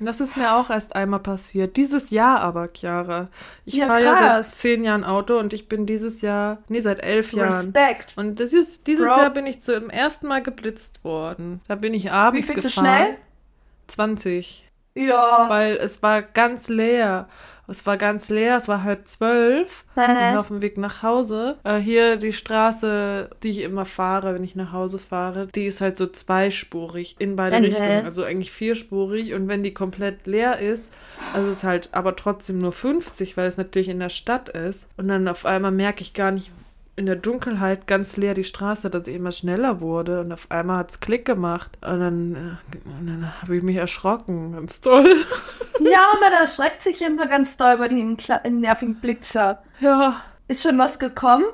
[0.00, 1.76] Das ist mir auch erst einmal passiert.
[1.76, 3.28] Dieses Jahr aber, Chiara.
[3.64, 7.00] Ich Ja, fahre ja seit zehn Jahren Auto und ich bin dieses Jahr, nee, seit
[7.00, 7.52] elf Jahren.
[7.52, 8.14] Respekt.
[8.16, 9.16] Und das ist, dieses Bro.
[9.16, 11.60] Jahr bin ich zum ersten Mal geblitzt worden.
[11.68, 12.84] Da bin ich Wie abends viel zu gefahren.
[12.86, 13.16] schnell?
[13.88, 14.64] 20.
[14.94, 15.46] Ja.
[15.48, 17.28] Weil es war ganz leer.
[17.66, 19.86] Es war ganz leer, es war halb zwölf.
[19.96, 21.56] Ich bin auf dem Weg nach Hause.
[21.64, 25.80] Äh, hier die Straße, die ich immer fahre, wenn ich nach Hause fahre, die ist
[25.80, 27.64] halt so zweispurig in beide Mhm.
[27.64, 28.04] Richtungen.
[28.04, 29.32] Also eigentlich vierspurig.
[29.32, 30.92] Und wenn die komplett leer ist,
[31.32, 34.86] also es ist halt aber trotzdem nur 50, weil es natürlich in der Stadt ist.
[34.98, 36.50] Und dann auf einmal merke ich gar nicht
[36.96, 40.20] in der Dunkelheit ganz leer die Straße, dass sie immer schneller wurde.
[40.20, 41.76] Und auf einmal hat es Klick gemacht.
[41.80, 44.52] Und dann, äh, und dann habe ich mich erschrocken.
[44.52, 45.16] Ganz toll.
[45.80, 48.16] Ja, man erschreckt sich immer ganz doll bei den
[48.48, 49.60] nervigen Blitzer.
[49.80, 51.44] Ja, Ist schon was gekommen?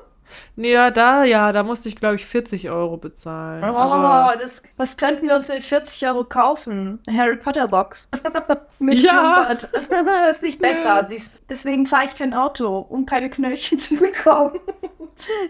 [0.55, 3.63] Nee, ja, da, ja, da musste ich, glaube ich, 40 Euro bezahlen.
[3.63, 6.99] Oh, das, was könnten wir uns mit 40 Euro kaufen?
[7.09, 8.09] Harry Potter Box.
[8.79, 9.53] mit Ja.
[9.55, 9.69] Das
[10.37, 11.03] ist nicht besser.
[11.03, 14.59] Dies- Deswegen fahre ich kein Auto, um keine Knöllchen zu bekommen.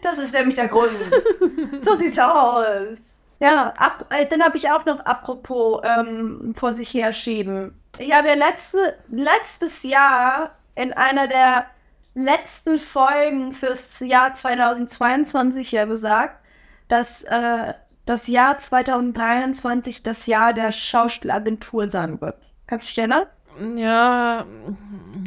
[0.02, 0.92] das ist nämlich der Grund.
[1.80, 2.98] so sieht's aus.
[3.40, 7.74] Ja, ab, äh, dann habe ich auch noch apropos ähm, vor sich herschieben.
[7.98, 11.66] Ich habe ja letzte, letztes Jahr in einer der
[12.14, 16.40] letzten Folgen fürs Jahr 2022 ja gesagt,
[16.88, 17.74] dass äh,
[18.06, 22.36] das Jahr 2023 das Jahr der Schauspielagentur sein wird.
[22.68, 23.28] Kannst du dich erinnern?
[23.76, 24.46] ja,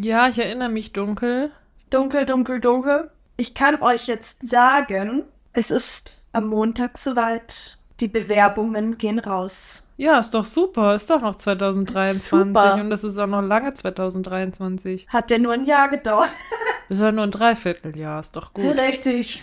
[0.01, 1.53] ja, ich erinnere mich dunkel.
[1.91, 3.11] Dunkel, dunkel, dunkel.
[3.37, 7.79] Ich kann euch jetzt sagen, es ist am Montag soweit.
[8.01, 9.85] Die Bewerbungen gehen raus.
[9.97, 10.97] Ja, ist doch super.
[10.97, 12.75] Ist doch noch 2023 Super.
[12.75, 15.07] und das ist auch noch lange 2023.
[15.09, 16.31] Hat ja nur ein Jahr gedauert.
[16.91, 18.77] Ist ja nur ein Dreivierteljahr, ist doch gut.
[18.77, 19.43] Richtig,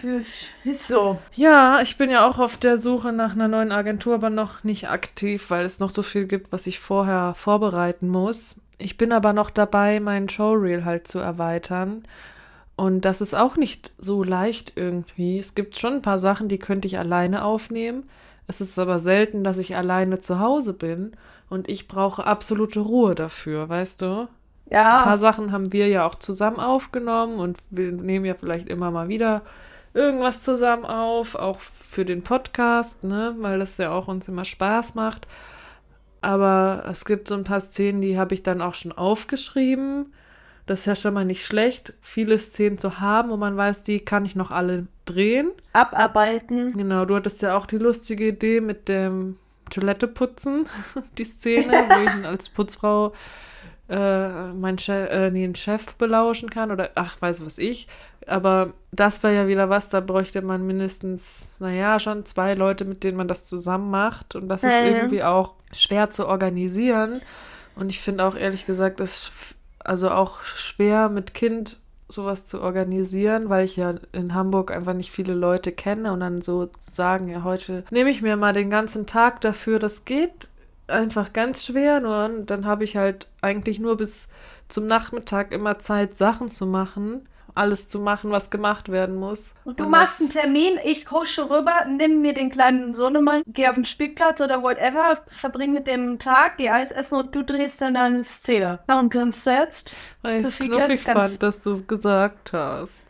[0.64, 1.18] ist so.
[1.34, 4.90] Ja, ich bin ja auch auf der Suche nach einer neuen Agentur, aber noch nicht
[4.90, 8.58] aktiv, weil es noch so viel gibt, was ich vorher vorbereiten muss.
[8.78, 12.04] Ich bin aber noch dabei, meinen Showreel halt zu erweitern.
[12.76, 15.40] Und das ist auch nicht so leicht irgendwie.
[15.40, 18.08] Es gibt schon ein paar Sachen, die könnte ich alleine aufnehmen.
[18.52, 21.14] Es ist aber selten, dass ich alleine zu Hause bin.
[21.50, 24.28] Und ich brauche absolute Ruhe dafür, weißt du?
[24.82, 28.68] Ein paar Ja, Sachen haben wir ja auch zusammen aufgenommen und wir nehmen ja vielleicht
[28.68, 29.42] immer mal wieder
[29.94, 34.96] irgendwas zusammen auf, auch für den Podcast, ne, weil das ja auch uns immer Spaß
[34.96, 35.28] macht.
[36.22, 40.14] Aber es gibt so ein paar Szenen, die habe ich dann auch schon aufgeschrieben.
[40.72, 44.00] Das ist ja schon mal nicht schlecht, viele Szenen zu haben, wo man weiß, die
[44.00, 45.52] kann ich noch alle drehen.
[45.74, 46.72] abarbeiten.
[46.72, 49.36] Genau, du hattest ja auch die lustige Idee mit dem
[49.70, 50.70] Toilette putzen,
[51.18, 53.12] die Szene, wo ich als Putzfrau
[53.90, 57.90] äh, meinen Chef, äh, nee, einen Chef belauschen kann oder ach, weiß was ich.
[58.26, 63.04] Aber das wäre ja wieder was, da bräuchte man mindestens, naja, schon zwei Leute, mit
[63.04, 64.36] denen man das zusammen macht.
[64.36, 64.88] Und das ist Mhm.
[64.88, 67.20] irgendwie auch schwer zu organisieren.
[67.76, 69.34] Und ich finde auch ehrlich gesagt, das
[69.84, 71.78] also auch schwer mit Kind
[72.08, 76.42] sowas zu organisieren, weil ich ja in Hamburg einfach nicht viele Leute kenne und dann
[76.42, 79.80] so sagen, ja, heute nehme ich mir mal den ganzen Tag dafür.
[79.80, 80.50] Das geht
[80.88, 84.28] einfach ganz schwer, nur dann habe ich halt eigentlich nur bis
[84.68, 89.54] zum Nachmittag immer Zeit, Sachen zu machen, alles zu machen, was gemacht werden muss.
[89.64, 93.68] Und du Und machst einen Termin, ich husche rüber, nimm mir den kleinen Sohnemann, geh
[93.68, 97.82] auf den Spielplatz oder whatever, verbring mit dem Tag, geh Eis essen und du drehst
[97.82, 98.80] dann deine Szene.
[98.88, 99.96] Warum kannst du jetzt?
[100.22, 103.08] Weil ich es knuffig fand, dass du es gesagt hast.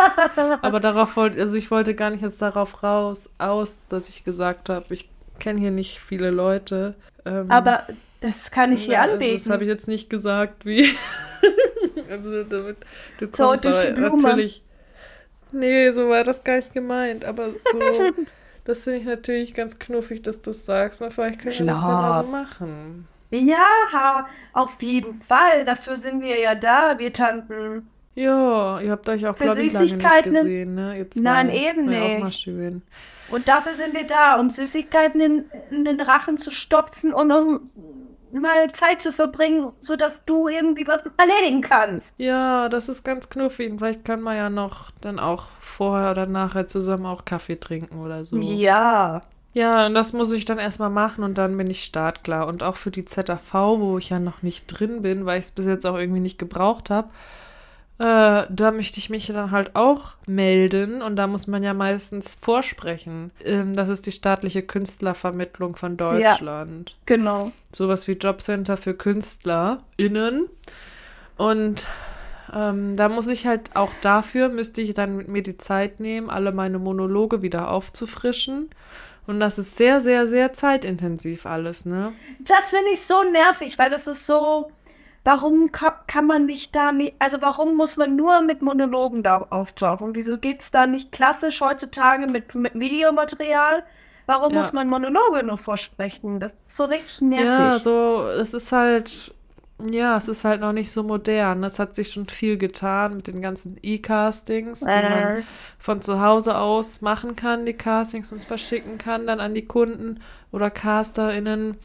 [0.62, 4.68] Aber darauf wollte, also ich wollte gar nicht jetzt darauf raus, aus, dass ich gesagt
[4.68, 6.94] habe, ich kenne hier nicht viele Leute.
[7.24, 7.84] Ähm, Aber
[8.20, 9.42] das kann ich hier ja, also anbieten.
[9.42, 10.94] Das habe ich jetzt nicht gesagt, wie.
[12.10, 12.76] also damit
[13.18, 14.22] du kommst So, durch die Blume.
[14.22, 14.62] natürlich.
[15.52, 17.78] Nee, so war das gar nicht gemeint, aber so.
[18.64, 21.00] das finde ich natürlich ganz knuffig, dass du es sagst.
[21.00, 23.08] Na, vielleicht können wir das ja mal so machen.
[23.30, 25.64] ja, auf jeden Fall.
[25.64, 27.88] Dafür sind wir ja da, wir Tanten.
[28.14, 31.06] Ja, ihr habt euch auch, glaube ich, lange nicht gesehen, ne?
[31.10, 31.20] Zwei.
[31.20, 32.40] Nein, eben War ja Auch mal nicht.
[32.40, 32.82] schön.
[33.28, 37.70] Und dafür sind wir da, um Süßigkeiten in, in den Rachen zu stopfen und um
[38.32, 42.14] mal Zeit zu verbringen, sodass du irgendwie was erledigen kannst.
[42.18, 43.70] Ja, das ist ganz knuffig.
[43.70, 48.00] Und Vielleicht können wir ja noch dann auch vorher oder nachher zusammen auch Kaffee trinken
[48.00, 48.38] oder so.
[48.38, 49.22] Ja.
[49.52, 52.46] Ja, und das muss ich dann erstmal machen und dann bin ich startklar.
[52.46, 55.50] Und auch für die ZAV, wo ich ja noch nicht drin bin, weil ich es
[55.50, 57.08] bis jetzt auch irgendwie nicht gebraucht habe,
[58.00, 62.38] äh, da möchte ich mich dann halt auch melden und da muss man ja meistens
[62.40, 63.30] vorsprechen.
[63.44, 66.96] Ähm, das ist die staatliche Künstlervermittlung von Deutschland.
[67.04, 67.52] Genau.
[67.72, 70.48] Sowas wie Jobcenter für KünstlerInnen.
[71.36, 71.88] Und
[72.54, 76.30] ähm, da muss ich halt auch dafür, müsste ich dann mit mir die Zeit nehmen,
[76.30, 78.70] alle meine Monologe wieder aufzufrischen.
[79.26, 82.14] Und das ist sehr, sehr, sehr zeitintensiv alles, ne?
[82.38, 84.72] Das finde ich so nervig, weil das ist so.
[85.24, 89.46] Warum kann, kann man nicht da nicht, also warum muss man nur mit Monologen da
[89.50, 90.14] auftauchen?
[90.14, 93.84] Wieso geht's da nicht klassisch heutzutage mit, mit Videomaterial?
[94.26, 94.54] Warum Ja.
[94.54, 96.40] muss man Monologe nur vorsprechen?
[96.40, 97.46] Das ist so richtig nervig.
[97.46, 99.34] Ja, so, es ist halt,
[99.90, 101.62] ja, es ist halt noch nicht so modern.
[101.64, 105.44] Es hat sich schon viel getan mit den ganzen E-Castings, die man Äh,
[105.78, 110.20] von zu Hause aus machen kann, die Castings uns verschicken kann, dann an die Kunden
[110.52, 111.76] oder CasterInnen.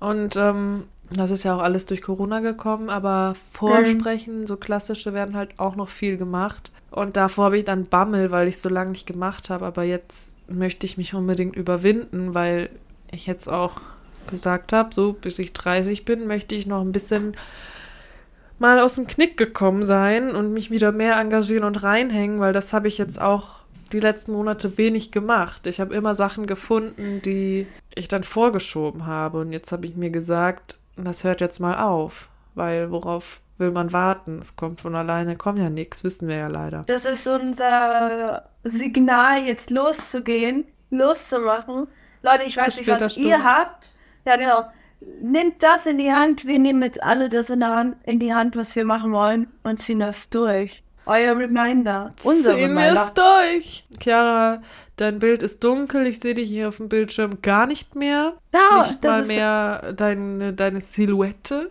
[0.00, 0.88] Und ähm,
[1.18, 5.76] das ist ja auch alles durch Corona gekommen, aber Vorsprechen, so klassische, werden halt auch
[5.76, 6.70] noch viel gemacht.
[6.90, 9.64] Und davor habe ich dann Bammel, weil ich so lange nicht gemacht habe.
[9.66, 12.70] Aber jetzt möchte ich mich unbedingt überwinden, weil
[13.10, 13.80] ich jetzt auch
[14.28, 17.34] gesagt habe, so bis ich 30 bin, möchte ich noch ein bisschen
[18.58, 22.72] mal aus dem Knick gekommen sein und mich wieder mehr engagieren und reinhängen, weil das
[22.72, 25.66] habe ich jetzt auch die letzten Monate wenig gemacht.
[25.66, 29.40] Ich habe immer Sachen gefunden, die ich dann vorgeschoben habe.
[29.40, 32.28] Und jetzt habe ich mir gesagt, das hört jetzt mal auf.
[32.54, 34.38] Weil worauf will man warten?
[34.40, 36.84] Es kommt von alleine, kommt ja nichts, wissen wir ja leider.
[36.86, 41.88] Das ist unser Signal, jetzt loszugehen, loszumachen.
[42.22, 43.92] Leute, ich weiß nicht, was ihr habt.
[44.24, 44.64] Ja, genau.
[45.20, 46.46] Nehmt das in die Hand.
[46.46, 49.48] Wir nehmen jetzt alle das in, der Hand, in die Hand, was wir machen wollen
[49.64, 50.84] und ziehen das durch.
[51.06, 52.10] Euer Reminder.
[52.22, 53.12] Unser Ziehen Reminder.
[53.14, 53.84] durch.
[54.00, 54.62] Chiara,
[54.96, 56.06] dein Bild ist dunkel.
[56.06, 58.34] Ich sehe dich hier auf dem Bildschirm gar nicht mehr.
[58.54, 61.70] Ja, nicht das mal mehr deine, deine Silhouette.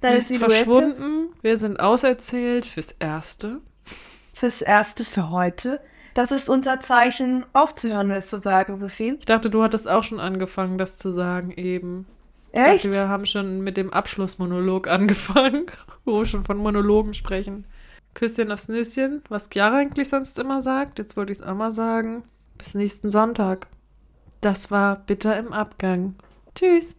[0.00, 0.64] deine ist Silhouette.
[0.64, 1.28] verschwunden.
[1.42, 3.60] Wir sind auserzählt fürs Erste.
[4.32, 5.80] Fürs Erste für heute.
[6.14, 9.16] Das ist unser Zeichen, aufzuhören, willst du sagen, Sophie?
[9.18, 12.06] Ich dachte, du hattest auch schon angefangen, das zu sagen eben.
[12.52, 12.84] Ich Echt?
[12.86, 15.66] dachte, wir haben schon mit dem Abschlussmonolog angefangen,
[16.04, 17.66] wo wir schon von Monologen sprechen.
[18.18, 20.98] Küsschen aufs Nüsschen, was Chiara eigentlich sonst immer sagt.
[20.98, 22.24] Jetzt wollte ich es auch mal sagen.
[22.58, 23.68] Bis nächsten Sonntag.
[24.40, 26.16] Das war bitter im Abgang.
[26.56, 26.96] Tschüss.